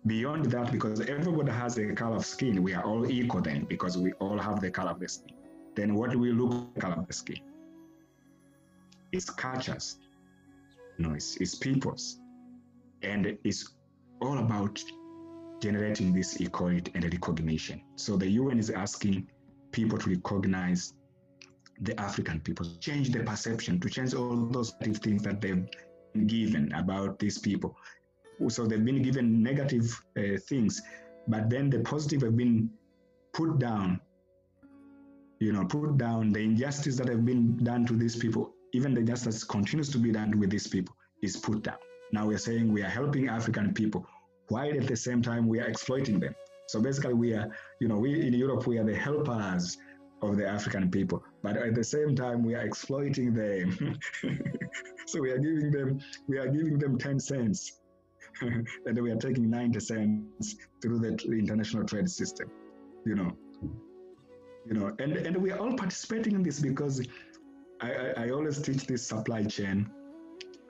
Beyond 0.06 0.46
that, 0.46 0.70
because 0.70 1.00
everybody 1.00 1.50
has 1.50 1.78
a 1.78 1.92
color 1.94 2.16
of 2.16 2.26
skin, 2.26 2.62
we 2.62 2.74
are 2.74 2.84
all 2.84 3.10
equal 3.10 3.40
then 3.40 3.64
because 3.64 3.96
we 3.96 4.12
all 4.14 4.38
have 4.38 4.60
the 4.60 4.70
color 4.70 4.90
of 4.90 5.00
the 5.00 5.08
skin. 5.08 5.34
Then 5.74 5.94
what 5.94 6.10
do 6.10 6.18
we 6.18 6.30
look 6.30 6.74
the 6.74 6.80
color 6.80 6.96
of 6.96 7.06
the 7.06 7.12
skin? 7.12 7.40
It's 9.12 9.30
cultures, 9.30 9.98
you 10.98 11.06
know, 11.06 11.14
it's, 11.14 11.36
it's 11.36 11.54
peoples. 11.54 12.18
And 13.02 13.36
it's 13.44 13.74
all 14.20 14.38
about 14.38 14.82
generating 15.60 16.12
this 16.12 16.36
equality 16.36 16.90
and 16.94 17.04
recognition. 17.04 17.82
So 17.96 18.16
the 18.16 18.28
UN 18.28 18.58
is 18.58 18.70
asking 18.70 19.28
people 19.72 19.98
to 19.98 20.10
recognize 20.10 20.94
the 21.80 21.98
African 22.00 22.40
people, 22.40 22.66
change 22.80 23.10
the 23.10 23.20
perception, 23.20 23.80
to 23.80 23.88
change 23.88 24.14
all 24.14 24.36
those 24.46 24.74
negative 24.80 25.02
things 25.02 25.22
that 25.22 25.40
they've 25.40 25.66
been 26.12 26.26
given 26.26 26.72
about 26.72 27.18
these 27.18 27.38
people. 27.38 27.76
So 28.48 28.66
they've 28.66 28.84
been 28.84 29.02
given 29.02 29.42
negative 29.42 29.86
uh, 30.16 30.38
things, 30.48 30.82
but 31.28 31.50
then 31.50 31.70
the 31.70 31.80
positive 31.80 32.22
have 32.22 32.36
been 32.36 32.70
put 33.32 33.58
down. 33.58 34.00
You 35.40 35.52
know, 35.52 35.64
put 35.64 35.98
down 35.98 36.32
the 36.32 36.40
injustice 36.40 36.96
that 36.96 37.08
have 37.08 37.24
been 37.24 37.56
done 37.64 37.84
to 37.86 37.94
these 37.94 38.16
people, 38.16 38.54
even 38.74 38.92
the 38.92 39.02
justice 39.02 39.44
continues 39.44 39.88
to 39.90 39.98
be 39.98 40.10
done 40.10 40.38
with 40.38 40.50
these 40.50 40.66
people, 40.66 40.94
is 41.22 41.36
put 41.36 41.62
down. 41.62 41.78
Now 42.12 42.26
we're 42.26 42.38
saying 42.38 42.72
we 42.72 42.82
are 42.82 42.94
helping 43.00 43.28
African 43.28 43.72
people, 43.72 44.06
while 44.48 44.68
at 44.68 44.86
the 44.88 44.96
same 44.96 45.22
time 45.22 45.46
we 45.46 45.60
are 45.60 45.66
exploiting 45.66 46.18
them. 46.18 46.34
So 46.66 46.80
basically, 46.80 47.14
we 47.14 47.34
are, 47.34 47.48
you 47.80 47.88
know, 47.88 47.98
we 47.98 48.26
in 48.26 48.34
Europe, 48.34 48.66
we 48.66 48.78
are 48.78 48.84
the 48.84 48.96
helpers 48.96 49.78
of 50.22 50.36
the 50.36 50.46
African 50.46 50.90
people. 50.90 51.22
But 51.42 51.56
at 51.56 51.74
the 51.74 51.84
same 51.84 52.16
time, 52.16 52.42
we 52.42 52.54
are 52.54 52.62
exploiting 52.62 53.32
them. 53.34 53.98
so 55.06 55.20
we 55.20 55.30
are 55.30 55.38
giving 55.38 55.70
them, 55.70 56.00
we 56.26 56.38
are 56.38 56.48
giving 56.48 56.78
them 56.78 56.98
10 56.98 57.20
cents. 57.20 57.80
and 58.40 58.98
we 59.00 59.12
are 59.12 59.16
taking 59.16 59.48
90 59.50 59.78
cents 59.78 60.56
through 60.82 60.98
the 60.98 61.14
international 61.30 61.84
trade 61.84 62.10
system, 62.10 62.50
you 63.06 63.14
know. 63.14 63.30
You 64.66 64.74
know, 64.74 64.96
and, 64.98 65.12
and 65.12 65.36
we 65.36 65.52
are 65.52 65.58
all 65.58 65.74
participating 65.74 66.34
in 66.34 66.42
this 66.42 66.58
because 66.58 67.06
I, 67.80 68.12
I, 68.16 68.30
always 68.30 68.60
teach 68.62 68.86
this 68.86 69.06
supply 69.06 69.42
chain 69.42 69.90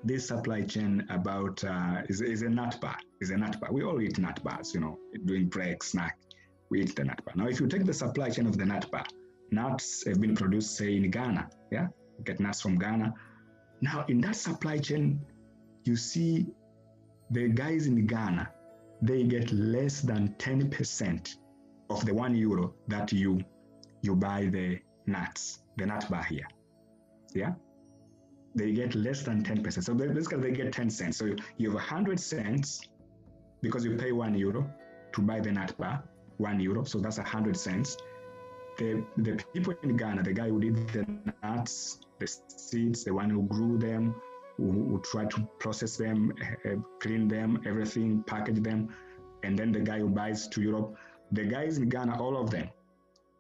this 0.05 0.29
supply 0.29 0.63
chain 0.63 1.07
about 1.09 1.65
uh, 1.65 2.03
is, 2.09 2.21
is 2.21 2.43
a 2.43 2.49
nut 2.49 2.79
bar. 2.81 2.97
Is 3.21 3.31
a 3.31 3.37
nut 3.37 3.59
bar. 3.59 3.73
We 3.73 3.83
all 3.83 4.01
eat 4.01 4.19
nut 4.19 4.43
bars, 4.45 4.75
you 4.75 4.81
know, 4.81 4.99
doing 5.25 5.49
break, 5.49 5.83
snack. 5.83 6.19
We 6.71 6.83
eat 6.83 6.95
the 6.95 7.05
nut 7.05 7.25
bar. 7.25 7.35
Now, 7.37 7.49
if 7.49 7.59
you 7.59 7.67
take 7.67 7.85
the 7.85 7.95
supply 7.95 8.31
chain 8.31 8.47
of 8.47 8.59
the 8.59 8.67
nut 8.67 8.91
bar, 8.91 9.07
nuts 9.51 10.07
have 10.07 10.21
been 10.21 10.37
produced, 10.37 10.77
say, 10.77 10.97
in 10.97 11.11
Ghana. 11.11 11.49
Yeah, 11.73 11.89
get 12.25 12.39
nuts 12.39 12.61
from 12.61 12.77
Ghana. 12.77 13.15
Now, 13.81 14.05
in 14.09 14.21
that 14.21 14.37
supply 14.37 14.79
chain, 14.79 15.21
you 15.85 15.97
see 15.97 16.47
the 17.31 17.49
guys 17.49 17.87
in 17.87 18.07
Ghana, 18.07 18.51
they 19.01 19.25
get 19.25 19.51
less 19.53 20.01
than 20.01 20.35
10% 20.39 21.37
of 21.91 22.05
the 22.05 22.15
one 22.15 22.35
euro 22.35 22.75
that 22.89 23.13
you 23.13 23.41
you 24.03 24.15
buy 24.15 24.45
the 24.47 24.79
nuts, 25.07 25.61
the 25.79 25.87
nut 25.87 26.07
bar 26.11 26.23
here. 26.23 26.47
Yeah. 27.35 27.53
They 28.55 28.73
get 28.73 28.95
less 28.95 29.23
than 29.23 29.43
10%. 29.43 29.83
So 29.83 29.95
basically 29.95 30.41
they 30.41 30.53
get 30.53 30.73
10 30.73 30.89
cents. 30.89 31.17
So 31.19 31.35
you 31.57 31.71
have 31.71 31.75
100 31.75 32.21
cents 32.21 32.81
because 33.61 33.85
you 33.85 33.97
pay 33.97 34.13
one 34.13 34.35
euro 34.35 34.71
to 35.13 35.23
buy 35.23 35.41
the 35.41 35.51
nut 35.51 35.75
bar, 35.77 36.05
one 36.37 36.61
euro. 36.61 36.85
So 36.85 36.99
that's 36.99 37.19
100 37.19 37.57
cents 37.57 37.97
the, 38.77 39.05
the 39.19 39.43
people 39.53 39.75
in 39.83 39.97
Ghana, 39.97 40.23
the 40.23 40.33
guy 40.33 40.49
who 40.49 40.61
did 40.61 40.89
the 40.89 41.07
nuts, 41.43 42.01
the 42.19 42.27
seeds, 42.49 43.05
the 43.05 43.15
one 43.15 43.31
who 43.31 43.43
grew 43.43 43.79
them, 43.79 44.15
who, 44.57 44.71
who 44.71 45.01
tried 45.01 45.31
to 45.33 45.49
process 45.59 45.97
them, 45.97 46.33
uh, 46.65 46.77
clean 47.01 47.29
them, 47.29 47.61
everything, 47.67 48.23
package 48.27 48.63
them, 48.63 48.89
and 49.43 49.59
then 49.59 49.73
the 49.73 49.81
guy 49.81 49.99
who 49.99 50.09
buys 50.09 50.49
to 50.49 50.63
Europe, 50.63 50.95
the 51.33 51.45
guys 51.45 51.79
in 51.79 51.89
Ghana, 51.89 52.21
all 52.21 52.37
of 52.37 52.51
them, 52.51 52.69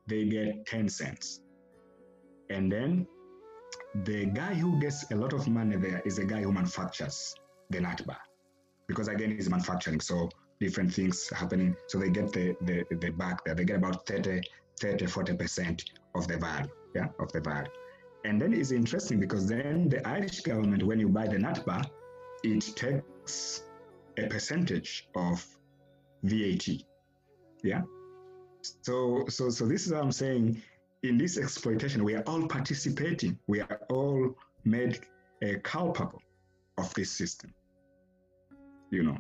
they 0.06 0.24
get 0.24 0.66
10 0.66 0.88
cents. 0.88 1.40
And 2.50 2.70
then 2.70 3.06
the 4.02 4.26
guy 4.26 4.54
who 4.54 4.80
gets 4.80 5.10
a 5.12 5.14
lot 5.16 5.32
of 5.32 5.46
money 5.46 5.76
there 5.76 6.02
is 6.04 6.16
the 6.16 6.24
guy 6.24 6.42
who 6.42 6.52
manufactures 6.52 7.34
the 7.70 7.80
nut 7.80 8.02
bar. 8.06 8.18
because 8.88 9.08
again, 9.08 9.32
it's 9.32 9.48
manufacturing. 9.48 10.00
So 10.00 10.28
different 10.60 10.92
things 10.92 11.28
happening. 11.30 11.76
So 11.86 11.98
they 11.98 12.10
get 12.10 12.32
the, 12.32 12.56
the, 12.62 12.84
the 12.96 13.10
back 13.10 13.44
there. 13.44 13.54
They 13.54 13.64
get 13.64 13.76
about 13.76 14.06
30, 14.06 14.42
30, 14.80 15.06
40% 15.06 15.84
of 16.14 16.28
the 16.28 16.36
value, 16.38 16.70
yeah, 16.94 17.08
of 17.18 17.32
the 17.32 17.40
value. 17.40 17.70
And 18.24 18.40
then 18.40 18.52
it's 18.52 18.70
interesting 18.70 19.20
because 19.20 19.46
then 19.46 19.88
the 19.88 20.06
Irish 20.06 20.40
government, 20.40 20.82
when 20.82 20.98
you 20.98 21.08
buy 21.08 21.26
the 21.26 21.38
nut 21.38 21.64
bar, 21.66 21.82
it 22.42 22.60
takes 22.76 23.62
a 24.18 24.26
percentage 24.26 25.08
of 25.14 25.44
VAT. 26.22 26.68
Yeah. 27.62 27.82
So 28.82 29.24
so 29.28 29.50
so 29.50 29.66
this 29.66 29.86
is 29.86 29.92
what 29.92 30.02
I'm 30.02 30.12
saying. 30.12 30.62
In 31.04 31.18
this 31.18 31.36
exploitation, 31.36 32.02
we 32.02 32.14
are 32.14 32.22
all 32.22 32.48
participating. 32.48 33.38
We 33.46 33.60
are 33.60 33.78
all 33.90 34.38
made 34.64 35.00
uh, 35.44 35.58
culpable 35.62 36.22
of 36.78 36.92
this 36.94 37.10
system. 37.10 37.52
You 38.90 39.02
know. 39.02 39.18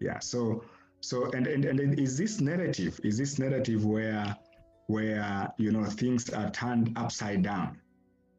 Yeah. 0.00 0.18
So 0.18 0.64
so 1.00 1.30
and 1.30 1.46
and 1.46 1.64
and 1.64 1.96
is 2.00 2.18
this 2.18 2.40
narrative? 2.40 2.98
Is 3.04 3.16
this 3.18 3.38
narrative 3.38 3.84
where 3.84 4.36
where 4.88 5.52
you 5.58 5.70
know 5.70 5.84
things 5.84 6.28
are 6.30 6.50
turned 6.50 6.92
upside 6.96 7.44
down? 7.44 7.78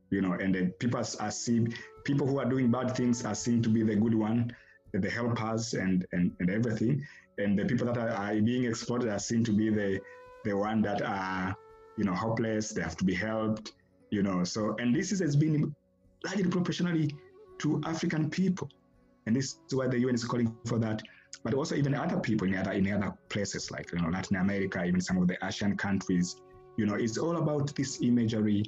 You 0.10 0.22
know, 0.22 0.34
and 0.34 0.54
then 0.54 0.72
people 0.72 1.00
are 1.00 1.32
seen 1.32 1.74
people 2.04 2.28
who 2.28 2.40
are 2.40 2.50
doing 2.50 2.70
bad 2.70 2.98
things 2.98 3.24
are 3.24 3.36
seen 3.36 3.64
to 3.64 3.70
be 3.70 3.82
the 3.84 3.96
good 3.96 4.14
one, 4.14 4.54
the 4.92 5.10
helpers 5.10 5.74
and 5.74 6.06
and, 6.12 6.36
and 6.42 6.50
everything. 6.50 7.08
And 7.38 7.58
the 7.58 7.64
people 7.64 7.88
that 7.88 7.98
are, 7.98 8.10
are 8.10 8.36
being 8.42 8.66
exploited 8.66 9.08
are 9.08 9.20
seen 9.20 9.46
to 9.46 9.54
be 9.54 9.70
the 9.70 10.02
the 10.44 10.58
one 10.58 10.82
that 10.82 11.02
are, 11.02 11.56
you 11.98 12.04
know, 12.04 12.14
hopeless, 12.14 12.72
they 12.72 12.82
have 12.82 12.98
to 12.98 13.06
be 13.06 13.14
helped, 13.14 13.74
you 14.10 14.24
know. 14.24 14.44
So 14.44 14.76
and 14.80 14.96
this 14.96 15.12
is, 15.12 15.20
has 15.20 15.36
been 15.36 15.74
largely 16.26 16.46
proportionally 16.46 17.16
to 17.60 17.82
African 17.86 18.30
people. 18.30 18.70
And 19.28 19.36
this 19.36 19.58
is 19.68 19.76
why 19.76 19.88
the 19.88 20.00
UN 20.00 20.16
is 20.16 20.24
calling 20.24 20.56
for 20.66 20.80
that. 20.80 21.02
But 21.44 21.54
also 21.54 21.76
even 21.76 21.94
other 21.94 22.20
people 22.20 22.48
in 22.48 22.56
other 22.56 22.72
in 22.72 22.92
other 22.92 23.14
places 23.30 23.72
like 23.72 23.92
you 23.92 24.00
know 24.00 24.10
Latin 24.10 24.38
America, 24.38 24.84
even 24.84 25.02
some 25.02 25.18
of 25.18 25.28
the 25.28 25.38
Asian 25.44 25.78
countries, 25.78 26.36
you 26.78 26.86
know, 26.86 26.96
it's 26.96 27.18
all 27.18 27.38
about 27.38 27.76
this 27.76 28.02
imagery 28.02 28.64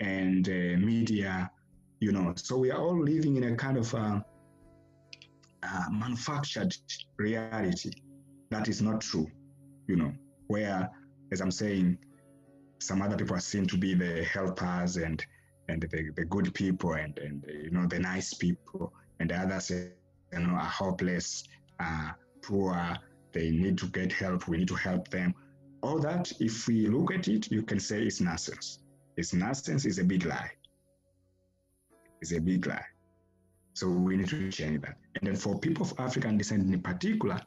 and 0.00 0.48
uh, 0.48 0.78
media 0.78 1.50
you 2.00 2.12
know 2.12 2.32
so 2.36 2.58
we 2.58 2.70
are 2.70 2.80
all 2.80 2.98
living 3.02 3.36
in 3.36 3.44
a 3.44 3.56
kind 3.56 3.76
of 3.76 3.94
uh, 3.94 4.20
uh, 5.62 5.84
manufactured 5.90 6.74
reality 7.18 7.90
that 8.50 8.68
is 8.68 8.82
not 8.82 9.00
true 9.00 9.26
you 9.86 9.96
know 9.96 10.12
where 10.48 10.90
as 11.32 11.40
i'm 11.40 11.50
saying 11.50 11.96
some 12.78 13.02
other 13.02 13.16
people 13.16 13.36
are 13.36 13.40
seen 13.40 13.66
to 13.66 13.76
be 13.76 13.94
the 13.94 14.24
helpers 14.24 14.96
and 14.96 15.24
and 15.68 15.82
the, 15.82 16.10
the 16.16 16.24
good 16.24 16.52
people 16.54 16.92
and 16.92 17.18
and 17.18 17.44
you 17.48 17.70
know 17.70 17.86
the 17.86 17.98
nice 17.98 18.34
people 18.34 18.92
and 19.20 19.30
the 19.30 19.36
others 19.36 19.70
you 19.70 19.90
know 20.32 20.50
are 20.50 20.60
hopeless 20.60 21.44
uh, 21.80 22.10
poor 22.42 22.96
they 23.32 23.50
need 23.50 23.76
to 23.78 23.86
get 23.88 24.12
help 24.12 24.46
we 24.48 24.58
need 24.58 24.68
to 24.68 24.74
help 24.74 25.08
them 25.08 25.34
all 25.82 25.98
that 25.98 26.32
if 26.40 26.66
we 26.66 26.86
look 26.86 27.12
at 27.12 27.28
it 27.28 27.50
you 27.50 27.62
can 27.62 27.80
say 27.80 28.02
it's 28.02 28.20
nonsense 28.20 28.80
it's 29.16 29.32
nonsense 29.32 29.84
it's 29.84 29.98
a 29.98 30.04
big 30.04 30.24
lie 30.24 30.50
it's 32.20 32.32
a 32.32 32.40
big 32.40 32.66
lie. 32.66 32.84
So 33.74 33.88
we 33.88 34.16
need 34.16 34.28
to 34.28 34.50
change 34.50 34.80
that. 34.82 34.96
And 35.14 35.28
then 35.28 35.36
for 35.36 35.58
people 35.58 35.84
of 35.84 35.92
African 35.98 36.38
descent 36.38 36.72
in 36.72 36.80
particular, 36.80 37.38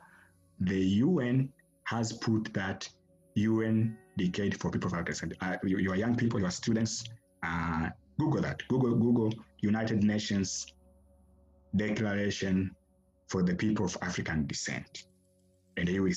the 0.60 0.80
UN 1.06 1.50
has 1.86 2.14
put 2.14 2.54
that 2.54 2.88
UN 3.36 3.98
decade 4.20 4.60
for 4.60 4.70
people 4.72 4.88
of 4.88 4.94
African 4.94 5.30
descent. 5.30 5.34
Uh, 5.42 5.58
you, 5.64 5.78
you, 5.78 5.92
are 5.92 5.96
young 5.96 6.16
people, 6.16 6.40
you 6.40 6.46
are 6.46 6.52
students. 6.52 7.04
Uh, 7.44 7.90
Google 8.20 8.42
that. 8.42 8.62
Google 8.68 8.96
Google 8.96 9.34
United 9.62 10.04
Nations 10.04 10.68
Declaration 11.76 12.76
for 13.28 13.44
the 13.44 13.56
People 13.56 13.86
of 13.86 13.96
African 14.02 14.48
Descent, 14.48 15.04
and 15.78 15.88
you 15.88 16.04
will 16.04 16.14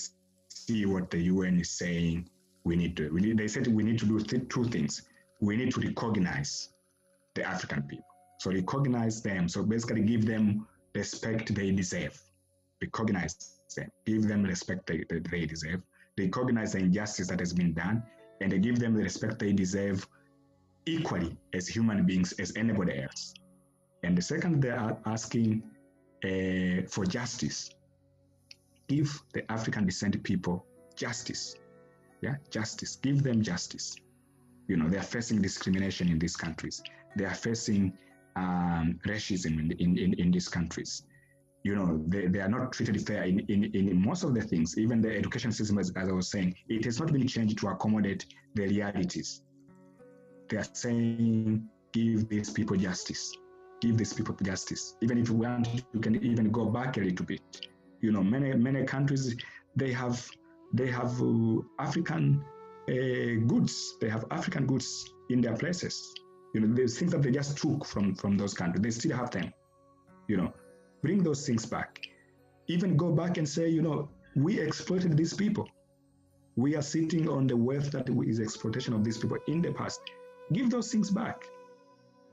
see 0.49 0.87
what 0.87 1.11
the 1.11 1.19
UN 1.19 1.61
is 1.61 1.71
saying. 1.71 2.29
We 2.65 2.77
need 2.77 2.97
to. 2.97 3.11
We 3.11 3.21
need, 3.21 3.39
they 3.39 3.49
said 3.49 3.67
we 3.67 3.83
need 3.83 3.99
to 3.99 4.07
do 4.07 4.19
th- 4.19 4.49
two 4.49 4.65
things. 4.65 5.03
We 5.41 5.57
need 5.57 5.73
to 5.75 5.81
recognize 5.81 6.71
the 7.35 7.45
African 7.45 7.83
people 7.83 8.13
so 8.43 8.51
recognize 8.51 9.23
them. 9.23 9.49
So 9.49 9.63
basically 9.63 10.03
give 10.03 10.27
them 10.27 10.67
respect 10.97 11.55
they 11.55 11.71
deserve. 11.71 12.21
Recognize 12.81 13.37
them. 13.77 13.89
Give 14.05 14.27
them 14.27 14.43
respect 14.43 14.89
they, 14.89 15.05
they, 15.09 15.47
they. 16.17 16.25
Recognize 16.25 16.73
the 16.73 16.79
injustice 16.79 17.29
that 17.29 17.41
has 17.41 17.53
been 17.53 17.73
done 17.73 18.03
and 18.41 18.53
they 18.53 18.59
give 18.59 18.79
them 18.79 18.95
the 18.95 19.03
respect 19.03 19.39
they 19.39 19.53
deserve 19.53 20.07
equally 20.87 21.37
as 21.53 21.69
human 21.69 22.05
beings 22.05 22.33
as 22.33 22.53
anybody 22.57 23.03
else. 23.03 23.35
And 24.03 24.19
the 24.19 24.23
second, 24.23 24.63
they 24.63 24.71
are 24.71 24.99
asking 25.07 25.63
uh, 26.25 26.89
for 26.89 27.05
justice. 27.07 27.71
Give 28.89 29.23
the 29.33 29.51
African 29.51 29.87
descent 29.87 30.21
people 30.25 30.67
justice. 30.97 31.55
Yeah, 32.21 32.37
justice. 32.51 32.97
Give 32.97 33.23
them 33.23 33.43
justice. 33.43 33.97
You 34.69 34.77
know, 34.77 34.89
they 34.89 34.99
are 34.99 35.03
facing 35.03 35.41
discrimination 35.41 36.09
in 36.09 36.19
these 36.19 36.37
countries. 36.37 36.83
They 37.17 37.25
are 37.25 37.35
facing 37.35 37.93
um, 38.37 38.99
racism 39.07 39.59
in, 39.59 39.73
in, 39.79 39.99
in, 39.99 40.15
in, 40.15 40.31
these 40.31 40.49
countries. 40.49 41.05
You 41.65 41.77
know, 41.77 42.03
they, 42.09 42.27
they 42.27 42.41
are 42.41 42.49
not 42.49 42.73
treated 42.73 43.07
fair 43.07 43.23
in, 43.23 43.41
in, 43.49 43.65
in 43.75 44.01
most 44.05 44.25
of 44.25 44.35
the 44.35 44.43
things. 44.43 44.77
Even 44.79 45.01
the 45.01 45.17
education 45.17 45.53
system, 45.53 45.79
as, 45.79 45.93
as 45.95 46.09
I 46.09 46.13
was 46.13 46.31
saying, 46.31 46.55
it 46.69 46.85
has 46.85 46.99
not 46.99 47.13
been 47.13 47.27
changed 47.27 47.59
to 47.59 47.69
accommodate 47.69 48.27
the 48.55 48.67
realities. 48.67 49.43
They 50.49 50.57
are 50.57 50.67
saying, 50.73 51.69
give 51.93 52.29
these 52.29 52.51
people 52.51 52.77
justice. 52.77 53.33
Give 53.81 53.97
these 53.97 54.13
people 54.13 54.37
justice. 54.43 54.97
Even 55.03 55.19
if 55.19 55.29
you 55.29 55.37
want, 55.37 55.69
you 55.93 56.01
can 56.01 56.23
even 56.25 56.51
go 56.51 56.67
back 56.67 56.97
a 56.97 57.01
little 57.01 57.27
bit. 57.27 57.41
You 58.01 58.11
know, 58.11 58.23
many 58.23 58.53
many 58.55 58.85
countries 58.85 59.37
they 59.77 59.93
have 59.93 60.29
they 60.75 60.89
have 60.91 61.21
uh, 61.23 61.61
African 61.79 62.45
uh, 62.89 63.47
goods. 63.47 63.97
They 64.01 64.09
have 64.09 64.25
African 64.31 64.67
goods 64.67 65.09
in 65.31 65.41
their 65.41 65.57
places 65.57 66.13
you 66.53 66.61
know, 66.61 66.75
there's 66.75 66.99
things 66.99 67.13
that 67.13 67.23
they 67.23 67.31
just 67.31 67.57
took 67.57 67.85
from 67.85 68.15
from 68.15 68.37
those 68.37 68.55
countries. 68.55 68.83
They 68.83 68.91
still 68.91 69.17
have 69.17 69.31
them. 69.31 69.53
You 70.29 70.37
know, 70.37 70.53
bring 71.03 71.23
those 71.23 71.47
things 71.47 71.67
back. 71.67 72.01
Even 72.69 72.97
go 72.97 73.13
back 73.13 73.37
and 73.37 73.49
say, 73.49 73.69
you 73.69 73.83
know, 73.83 74.09
we 74.37 74.61
exploited 74.61 75.17
these 75.17 75.35
people. 75.35 75.69
We 76.57 76.77
are 76.77 76.83
sitting 76.83 77.29
on 77.29 77.47
the 77.47 77.57
wealth 77.57 77.91
that 77.93 78.09
is 78.09 78.41
exploitation 78.41 78.95
of 78.95 79.05
these 79.05 79.19
people 79.19 79.39
in 79.49 79.63
the 79.63 79.73
past. 79.73 80.01
Give 80.53 80.71
those 80.71 80.93
things 80.93 81.11
back. 81.11 81.45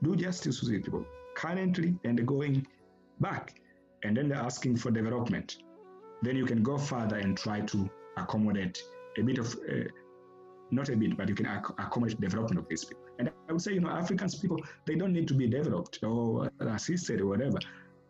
Do 0.02 0.14
justice 0.16 0.60
to 0.60 0.66
these 0.66 0.82
people 0.82 1.04
currently 1.36 1.94
and 2.04 2.26
going 2.26 2.66
back. 3.20 3.60
And 4.02 4.16
then 4.16 4.28
they're 4.28 4.38
asking 4.38 4.76
for 4.76 4.90
development. 4.90 5.58
Then 6.22 6.36
you 6.36 6.46
can 6.46 6.62
go 6.62 6.78
further 6.78 7.16
and 7.16 7.36
try 7.36 7.60
to 7.60 7.90
accommodate 8.16 8.82
a 9.18 9.22
bit 9.22 9.38
of, 9.38 9.54
uh, 9.54 9.88
not 10.70 10.88
a 10.88 10.96
bit, 10.96 11.16
but 11.16 11.28
you 11.28 11.34
can 11.34 11.46
ac- 11.46 11.74
accommodate 11.78 12.20
development 12.20 12.58
of 12.58 12.68
these 12.68 12.84
people. 12.84 13.04
And 13.18 13.30
I 13.48 13.52
would 13.52 13.60
say, 13.60 13.72
you 13.72 13.80
know, 13.80 13.88
Africans 13.88 14.36
people, 14.36 14.58
they 14.86 14.94
don't 14.94 15.12
need 15.12 15.28
to 15.28 15.34
be 15.34 15.46
developed 15.46 16.02
or 16.02 16.50
assisted 16.60 17.20
or 17.20 17.26
whatever. 17.26 17.58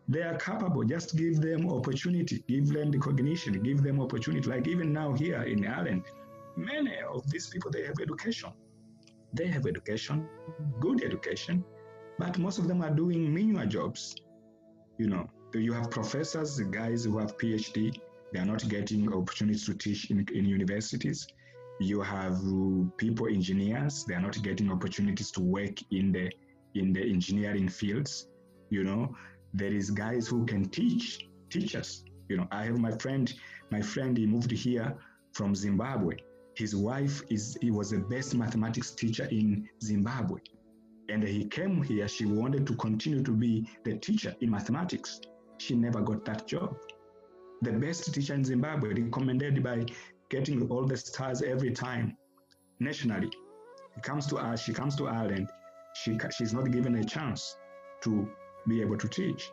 They 0.07 0.21
are 0.23 0.37
capable. 0.37 0.83
Just 0.83 1.15
give 1.15 1.41
them 1.41 1.69
opportunity, 1.69 2.43
give 2.47 2.67
them 2.69 2.91
the 2.91 2.97
cognition. 2.97 3.61
give 3.61 3.81
them 3.83 3.99
opportunity. 4.01 4.49
Like 4.49 4.67
even 4.67 4.91
now 4.91 5.13
here 5.13 5.41
in 5.43 5.65
Ireland, 5.65 6.03
many 6.57 6.97
of 7.01 7.29
these 7.29 7.47
people, 7.47 7.71
they 7.71 7.83
have 7.85 7.95
education. 8.01 8.51
They 9.33 9.47
have 9.47 9.65
education, 9.65 10.27
good 10.79 11.03
education, 11.03 11.63
but 12.19 12.37
most 12.37 12.59
of 12.59 12.67
them 12.67 12.81
are 12.81 12.89
doing 12.91 13.33
menial 13.33 13.65
jobs. 13.65 14.15
You 14.97 15.07
know, 15.07 15.29
you 15.53 15.71
have 15.73 15.89
professors, 15.89 16.59
guys 16.59 17.05
who 17.05 17.17
have 17.19 17.37
PhD, 17.37 17.97
they 18.33 18.39
are 18.39 18.45
not 18.45 18.67
getting 18.67 19.13
opportunities 19.13 19.65
to 19.65 19.73
teach 19.73 20.11
in, 20.11 20.25
in 20.33 20.45
universities 20.45 21.27
you 21.81 22.01
have 22.01 22.39
people 22.97 23.27
engineers 23.27 24.05
they 24.05 24.13
are 24.13 24.21
not 24.21 24.41
getting 24.43 24.71
opportunities 24.71 25.31
to 25.31 25.41
work 25.41 25.77
in 25.91 26.11
the 26.11 26.29
in 26.75 26.93
the 26.93 27.01
engineering 27.01 27.67
fields 27.67 28.27
you 28.69 28.83
know 28.83 29.13
there 29.53 29.73
is 29.73 29.89
guys 29.91 30.27
who 30.27 30.45
can 30.45 30.65
teach 30.69 31.27
teachers 31.49 32.03
you 32.29 32.37
know 32.37 32.47
i 32.51 32.63
have 32.63 32.79
my 32.79 32.91
friend 32.97 33.33
my 33.71 33.81
friend 33.81 34.17
he 34.17 34.25
moved 34.25 34.51
here 34.51 34.95
from 35.33 35.55
zimbabwe. 35.55 36.15
His 36.55 36.75
wife 36.75 37.23
is 37.29 37.57
he 37.61 37.71
was 37.71 37.91
the 37.91 37.99
best 37.99 38.35
mathematics 38.35 38.91
teacher 38.91 39.27
in 39.31 39.67
zimbabwe. 39.81 40.41
And 41.09 41.23
he 41.23 41.45
came 41.45 41.81
here 41.81 42.07
she 42.07 42.25
wanted 42.25 42.67
to 42.67 42.75
continue 42.75 43.23
to 43.23 43.31
be 43.31 43.67
the 43.83 43.97
teacher 43.97 44.35
in 44.41 44.51
mathematics. 44.51 45.21
She 45.57 45.75
never 45.75 46.01
got 46.01 46.25
that 46.25 46.47
job. 46.47 46.75
The 47.61 47.71
best 47.71 48.13
teacher 48.13 48.33
in 48.33 48.43
zimbabwe 48.43 48.93
recommended 48.93 49.63
by 49.63 49.85
getting 50.29 50.69
all 50.69 50.85
the 50.85 50.97
stars 50.97 51.41
every 51.41 51.71
time 51.71 52.17
nationally. 52.79 53.31
He 53.95 54.01
comes 54.01 54.25
to 54.27 54.37
us, 54.37 54.63
she 54.63 54.73
comes 54.73 54.95
to 54.97 55.07
Ireland, 55.07 55.49
she, 55.95 56.17
she's 56.37 56.53
not 56.53 56.71
given 56.71 56.95
a 56.95 57.03
chance 57.03 57.57
to 58.03 58.29
be 58.67 58.81
able 58.81 58.97
to 58.97 59.07
teach, 59.07 59.51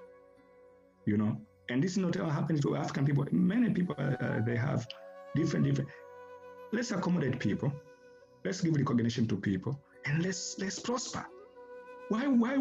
you 1.06 1.16
know. 1.16 1.40
And 1.70 1.82
this 1.82 1.92
is 1.92 1.98
not 1.98 2.14
happening 2.14 2.62
to 2.62 2.76
African 2.76 3.04
people. 3.04 3.26
Many 3.30 3.70
people, 3.70 3.94
uh, 3.98 4.16
uh, 4.24 4.40
they 4.44 4.56
have 4.56 4.86
different, 5.36 5.66
different. 5.66 5.90
Let's 6.72 6.90
accommodate 6.90 7.38
people. 7.38 7.72
Let's 8.44 8.60
give 8.60 8.74
recognition 8.74 9.26
to 9.28 9.36
people, 9.36 9.78
and 10.06 10.22
let's 10.22 10.56
let's 10.58 10.78
prosper. 10.78 11.26
Why 12.08 12.26
why 12.26 12.56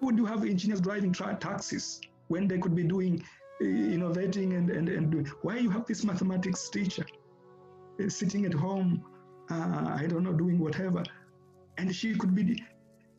would 0.00 0.16
you 0.16 0.24
have 0.26 0.44
engineers 0.44 0.80
driving 0.80 1.12
tra- 1.12 1.36
taxis 1.40 2.00
when 2.28 2.48
they 2.48 2.58
could 2.58 2.74
be 2.74 2.84
doing 2.84 3.22
innovating 3.60 4.54
and, 4.54 4.70
and, 4.70 4.88
and 4.88 5.10
doing. 5.10 5.26
Why 5.42 5.58
you 5.58 5.70
have 5.70 5.86
this 5.86 6.04
mathematics 6.04 6.68
teacher 6.68 7.06
uh, 8.02 8.08
sitting 8.08 8.44
at 8.44 8.54
home, 8.54 9.04
uh, 9.50 9.96
I 9.96 10.06
don't 10.06 10.22
know, 10.22 10.32
doing 10.32 10.58
whatever, 10.58 11.02
and 11.78 11.94
she 11.94 12.14
could 12.14 12.34
be 12.34 12.62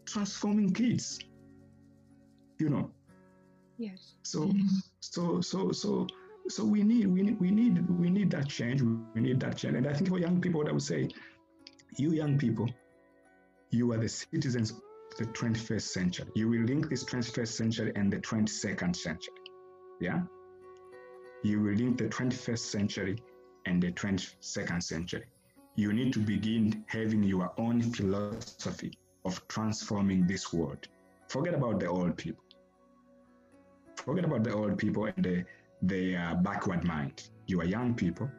transforming 0.05 0.73
kids, 0.73 1.19
you 2.60 2.70
know. 2.70 2.89
Yes. 3.78 4.16
So, 4.24 4.51
so, 4.99 5.41
so, 5.41 5.72
so, 5.72 6.08
so 6.49 6.66
we 6.66 6.84
need, 6.84 7.08
we 7.08 7.22
need, 7.22 7.39
we 7.39 7.51
need, 7.51 7.88
we 7.89 8.10
need 8.10 8.32
that 8.32 8.47
change. 8.47 8.82
We 8.82 9.22
need 9.22 9.39
that 9.41 9.58
change. 9.58 9.76
And 9.76 9.88
I 9.88 9.93
think 9.93 10.10
for 10.10 10.20
young 10.20 10.41
people, 10.41 10.62
what 10.62 10.70
I 10.70 10.74
would 10.74 10.82
say, 10.82 11.10
you 11.97 12.12
young 12.12 12.38
people, 12.38 12.68
you 13.70 13.91
are 13.93 13.97
the 13.97 14.10
citizens 14.10 14.72
of 14.72 14.82
the 15.18 15.26
21st 15.26 15.82
century. 15.82 16.28
You 16.36 16.49
will 16.49 16.64
link 16.64 16.89
this 16.89 17.03
21st 17.03 17.47
century 17.47 17.91
and 17.95 18.12
the 18.12 18.18
22nd 18.18 18.95
century. 18.95 19.34
Yeah? 19.99 20.22
You 21.43 21.62
will 21.62 21.76
link 21.76 21.97
the 21.97 22.05
21st 22.05 22.60
century 22.60 23.18
and 23.66 23.82
the 23.82 23.91
22nd 23.91 24.82
century. 24.82 25.26
You 25.76 25.93
need 25.93 26.14
to 26.14 26.20
begin 26.20 26.84
having 26.88 27.22
your 27.24 27.51
own 27.60 27.82
philosophy 27.82 28.97
of 29.26 29.47
transforming 29.47 30.26
this 30.26 30.51
world. 30.51 30.88
Forget 31.28 31.53
about 31.53 31.80
the 31.80 31.88
old 31.88 32.18
people. 32.18 32.43
Forget 34.08 34.24
about 34.24 34.45
the 34.45 34.53
old 34.53 34.78
people 34.78 35.03
and 35.03 35.22
the, 35.22 35.43
the 35.82 36.16
uh, 36.16 36.36
backward 36.36 36.86
mind. 36.86 37.30
You 37.45 37.60
are 37.60 37.66
young 37.66 37.93
people. 37.93 38.32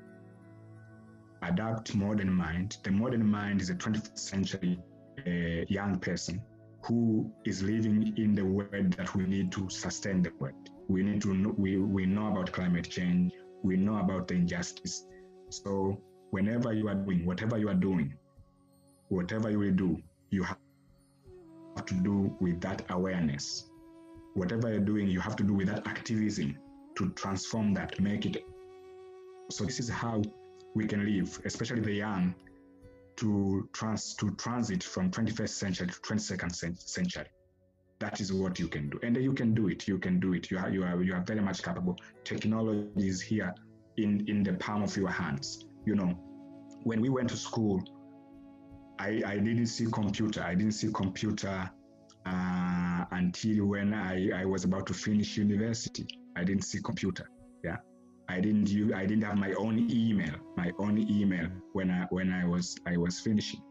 Adapt 1.43 1.95
modern 1.95 2.33
mind. 2.33 2.79
The 2.85 2.91
modern 2.91 3.27
mind 3.31 3.61
is 3.61 3.69
a 3.69 3.75
20th 3.75 4.19
century 4.19 4.81
uh, 5.27 5.67
young 5.69 5.99
person 5.99 6.41
who 6.87 7.31
is 7.45 7.63
living 7.63 8.15
in 8.17 8.35
the 8.35 8.47
world 8.47 8.95
that 8.95 9.15
we 9.15 9.27
need 9.27 9.53
to 9.53 9.69
sustain 9.69 10.23
the 10.23 10.33
world. 10.39 10.71
We 10.89 11.03
need 11.03 11.21
to 11.21 11.35
know, 11.35 11.55
we, 11.59 11.77
we 11.77 12.07
know 12.07 12.29
about 12.29 12.51
climate 12.51 12.89
change. 12.89 13.35
We 13.63 13.77
know 13.77 13.99
about 13.99 14.29
the 14.29 14.37
injustice. 14.37 15.05
So 15.51 16.01
whenever 16.31 16.73
you 16.73 16.89
are 16.89 16.95
doing, 16.95 17.27
whatever 17.27 17.59
you 17.59 17.69
are 17.69 17.75
doing, 17.75 18.15
whatever 19.11 19.51
you 19.51 19.59
will 19.59 19.75
do, 19.75 20.01
you 20.31 20.45
have 20.45 20.57
to 21.85 21.95
do 21.95 22.35
with 22.41 22.59
that 22.63 22.87
awareness. 22.89 23.68
Whatever 24.39 24.71
you're 24.71 24.89
doing, 24.93 25.09
you 25.09 25.21
have 25.21 25.35
to 25.37 25.43
do 25.43 25.53
with 25.53 25.67
that 25.67 25.87
activism 25.87 26.57
to 26.97 27.11
transform 27.11 27.75
that, 27.75 27.99
make 28.01 28.25
it. 28.25 28.45
So 29.51 29.65
this 29.65 29.81
is 29.81 29.89
how 29.89 30.23
we 30.75 30.87
can 30.87 31.05
live, 31.05 31.41
especially 31.45 31.81
the 31.81 31.93
young, 31.93 32.35
to 33.17 33.69
trans 33.73 34.15
to 34.15 34.31
transit 34.37 34.85
from 34.85 35.11
21st 35.11 35.49
century 35.49 35.87
to 35.89 35.95
22nd 35.95 36.79
century. 36.79 37.27
That 37.99 38.21
is 38.21 38.33
what 38.33 38.61
you 38.61 38.69
can 38.69 38.89
do, 38.91 39.01
and 39.03 39.17
you 39.17 39.33
can 39.33 39.55
do 39.55 39.67
it. 39.69 39.89
You 39.89 39.99
can 39.99 40.21
do 40.21 40.35
it. 40.35 40.53
You 40.53 40.59
are 40.59 40.71
you 40.71 40.85
are 40.85 41.03
you 41.03 41.15
are 41.15 41.23
very 41.23 41.41
much 41.41 41.65
capable. 41.65 41.97
Technology 42.23 43.09
is 43.09 43.21
here 43.21 43.53
in 43.97 44.25
in 44.29 44.45
the 44.45 44.53
palm 44.55 44.85
of 44.85 44.97
your 44.97 45.09
hands. 45.09 45.65
You 45.85 45.97
know, 45.97 46.11
when 46.85 47.01
we 47.01 47.09
went 47.09 47.31
to 47.31 47.37
school, 47.37 47.83
I 49.01 49.21
I 49.27 49.39
didn't 49.39 49.67
see 49.67 49.87
computer. 49.87 50.43
I 50.43 50.55
didn't 50.55 50.75
see 50.75 50.93
computer 50.93 51.69
uh, 52.29 53.05
until 53.13 53.67
when 53.67 53.95
I 53.95 54.15
I 54.43 54.45
was 54.45 54.65
about 54.65 54.87
to 54.87 54.95
finish 54.95 55.37
university. 55.37 56.07
I 56.37 56.45
didn't 56.45 56.65
see 56.65 56.81
computer. 56.81 57.27
Yeah. 57.65 57.79
I 58.29 58.41
didn't 58.41 58.69
use, 58.69 58.93
I 58.93 59.07
didn't 59.07 59.25
have 59.25 59.39
my 59.39 59.53
own 59.55 59.77
email, 59.91 60.35
my 60.57 60.71
own 60.79 60.99
email 61.19 61.49
when 61.73 61.91
I 61.91 62.07
when 62.11 62.33
I 62.33 62.45
was 62.45 62.77
I 62.87 62.97
was 62.97 63.21
finishing. 63.21 63.63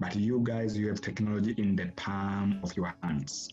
But 0.00 0.16
you 0.16 0.40
guys, 0.42 0.76
you 0.78 0.88
have 0.88 1.00
technology 1.00 1.54
in 1.58 1.76
the 1.76 1.86
palm 1.96 2.60
of 2.62 2.74
your 2.76 2.94
hands. 3.02 3.50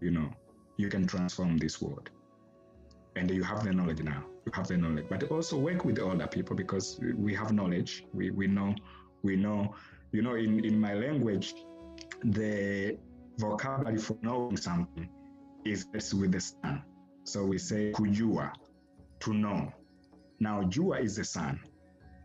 You 0.00 0.10
know, 0.10 0.30
you 0.78 0.88
can 0.88 1.06
transform 1.06 1.58
this 1.58 1.82
world. 1.82 2.08
And 3.16 3.30
you 3.30 3.42
have 3.42 3.64
the 3.64 3.72
knowledge 3.72 4.02
now. 4.02 4.24
You 4.46 4.52
have 4.54 4.68
the 4.68 4.78
knowledge. 4.78 5.06
But 5.10 5.24
also 5.24 5.58
work 5.58 5.84
with 5.84 5.98
older 5.98 6.26
people 6.26 6.56
because 6.56 6.98
we 7.16 7.34
have 7.34 7.52
knowledge. 7.52 8.04
We 8.14 8.30
we 8.30 8.46
know 8.46 8.74
we 9.22 9.36
know, 9.36 9.74
you 10.12 10.22
know, 10.22 10.34
in, 10.34 10.64
in 10.64 10.78
my 10.80 10.94
language, 10.94 11.54
the 12.24 12.96
vocabulary 13.38 13.98
for 13.98 14.16
knowing 14.22 14.56
something 14.56 15.08
is 15.64 15.86
with 16.14 16.32
the 16.32 16.40
sun. 16.40 16.82
So 17.24 17.44
we 17.44 17.58
say 17.58 17.92
kujua, 17.92 18.52
to 19.20 19.34
know. 19.34 19.72
Now, 20.40 20.62
Jua 20.62 21.02
is 21.02 21.16
the 21.16 21.24
sun. 21.24 21.60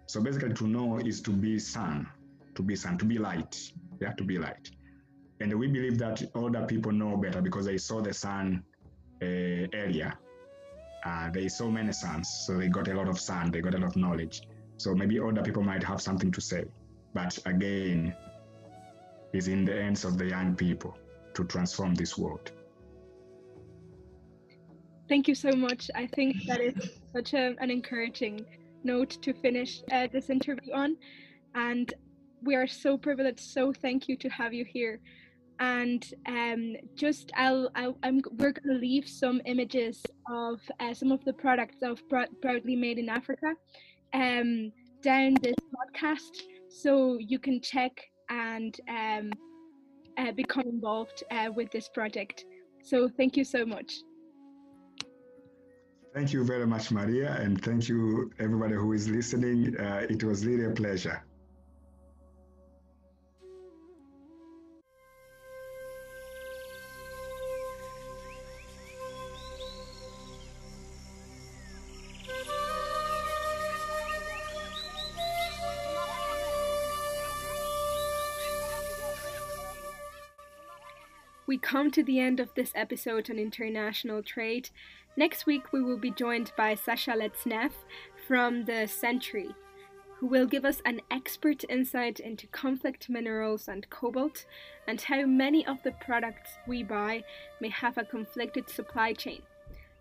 So 0.06 0.22
basically, 0.22 0.54
to 0.54 0.68
know 0.68 1.00
is 1.00 1.22
to 1.22 1.32
be 1.32 1.60
sun, 1.60 2.08
to 2.56 2.62
be 2.62 2.76
sun, 2.76 2.98
to 3.00 3.06
be 3.06 3.18
light. 3.18 3.72
Yeah, 4.00 4.14
to 4.14 4.24
be 4.24 4.38
light. 4.38 4.70
And 5.40 5.54
we 5.58 5.68
believe 5.68 5.98
that 6.00 6.22
older 6.36 6.66
people 6.66 6.92
know 6.92 7.18
better 7.18 7.42
because 7.42 7.66
they 7.66 7.78
saw 7.78 8.02
the 8.02 8.14
sun 8.14 8.64
uh, 9.22 9.26
earlier. 9.74 10.14
Uh, 11.06 11.30
they 11.32 11.50
saw 11.50 11.70
many 11.70 11.92
suns, 11.92 12.30
so 12.46 12.58
they 12.58 12.70
got 12.70 12.88
a 12.88 12.94
lot 12.94 13.10
of 13.10 13.20
sun, 13.20 13.52
they 13.52 13.60
got 13.60 13.76
a 13.76 13.78
lot 13.78 13.88
of 13.90 13.96
knowledge. 13.98 14.44
So 14.78 14.96
maybe 14.96 15.20
older 15.20 15.42
people 15.42 15.64
might 15.64 15.84
have 15.84 16.02
something 16.02 16.32
to 16.32 16.40
say. 16.40 16.66
But 17.14 17.38
again, 17.46 18.16
it's 19.34 19.48
in 19.48 19.66
the 19.66 19.74
hands 19.74 20.06
of 20.06 20.18
the 20.18 20.28
young 20.28 20.56
people 20.56 20.96
to 21.36 21.44
transform 21.44 21.96
this 21.96 22.18
world. 22.18 22.52
Thank 25.10 25.28
you 25.28 25.36
so 25.36 25.52
much. 25.52 25.92
I 25.96 26.08
think 26.08 26.38
that 26.48 26.62
is 26.62 26.76
such 27.14 27.34
a, 27.34 27.56
an 27.60 27.70
encouraging 27.70 28.46
note 28.84 29.12
to 29.22 29.34
finish 29.34 29.82
uh, 29.92 30.08
this 30.12 30.30
interview 30.30 30.74
on. 30.74 30.98
And 31.56 31.94
we 32.42 32.56
are 32.56 32.68
so 32.68 32.98
privileged. 32.98 33.42
So 33.42 33.74
thank 33.74 34.08
you 34.08 34.18
to 34.18 34.30
have 34.30 34.54
you 34.54 34.66
here. 34.66 35.00
And 35.60 36.04
um, 36.28 36.76
just 36.96 37.32
I'll, 37.36 37.70
I'll 37.76 37.98
I'm 38.02 38.22
we're 38.38 38.54
gonna 38.54 38.80
leave 38.80 39.08
some 39.08 39.40
images 39.46 40.02
of 40.30 40.60
uh, 40.80 40.94
some 40.94 41.12
of 41.12 41.24
the 41.26 41.34
products 41.34 41.78
of 41.84 42.02
proudly 42.42 42.76
made 42.76 42.98
in 42.98 43.08
Africa 43.08 43.54
um, 44.14 44.72
down 45.02 45.36
this 45.42 45.56
podcast, 45.76 46.42
so 46.70 47.18
you 47.20 47.38
can 47.38 47.62
check 47.62 47.92
and 48.30 48.80
um, 48.90 49.32
uh, 50.18 50.32
become 50.32 50.68
involved 50.68 51.24
uh, 51.32 51.50
with 51.56 51.72
this 51.72 51.90
project. 51.90 52.46
So 52.84 53.08
thank 53.08 53.38
you 53.38 53.44
so 53.44 53.66
much. 53.66 53.94
Thank 56.14 56.32
you 56.32 56.44
very 56.44 56.68
much, 56.68 56.92
Maria, 56.92 57.36
and 57.42 57.60
thank 57.64 57.90
you 57.90 58.32
everybody 58.40 58.76
who 58.76 58.94
is 58.94 59.10
listening. 59.10 59.76
Uh, 59.80 60.06
it 60.10 60.24
was 60.24 60.46
really 60.46 60.66
a 60.66 60.72
pleasure. 60.72 61.24
Come 81.64 81.92
to 81.92 82.04
the 82.04 82.20
end 82.20 82.42
of 82.42 82.54
this 82.56 82.74
episode 82.76 83.30
on 83.30 83.40
international 83.40 84.22
trade. 84.22 84.70
Next 85.16 85.46
week, 85.46 85.72
we 85.72 85.82
will 85.82 85.98
be 85.98 86.12
joined 86.12 86.52
by 86.58 86.76
Sasha 86.76 87.12
Lezhnev 87.12 87.72
from 88.28 88.66
the 88.66 88.86
Sentry, 88.86 89.56
who 90.18 90.28
will 90.28 90.46
give 90.46 90.66
us 90.66 90.82
an 90.84 91.00
expert 91.10 91.64
insight 91.70 92.20
into 92.20 92.48
conflict 92.48 93.10
minerals 93.10 93.70
and 93.70 93.90
cobalt 93.90 94.46
and 94.88 95.00
how 95.00 95.26
many 95.26 95.66
of 95.66 95.82
the 95.84 95.94
products 95.94 96.52
we 96.68 96.84
buy 96.84 97.24
may 97.62 97.70
have 97.70 97.98
a 97.98 98.04
conflicted 98.04 98.70
supply 98.70 99.14
chain. 99.14 99.42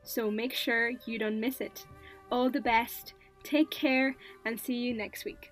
So 0.03 0.33
make 0.33 0.53
sure 0.53 0.91
you 1.07 1.17
don't 1.17 1.41
miss 1.41 1.61
it. 1.61 1.87
All 2.33 2.51
the 2.51 2.61
best, 2.61 3.15
take 3.45 3.71
care, 3.71 4.17
and 4.45 4.59
see 4.59 4.75
you 4.75 4.95
next 4.95 5.25
week. 5.25 5.52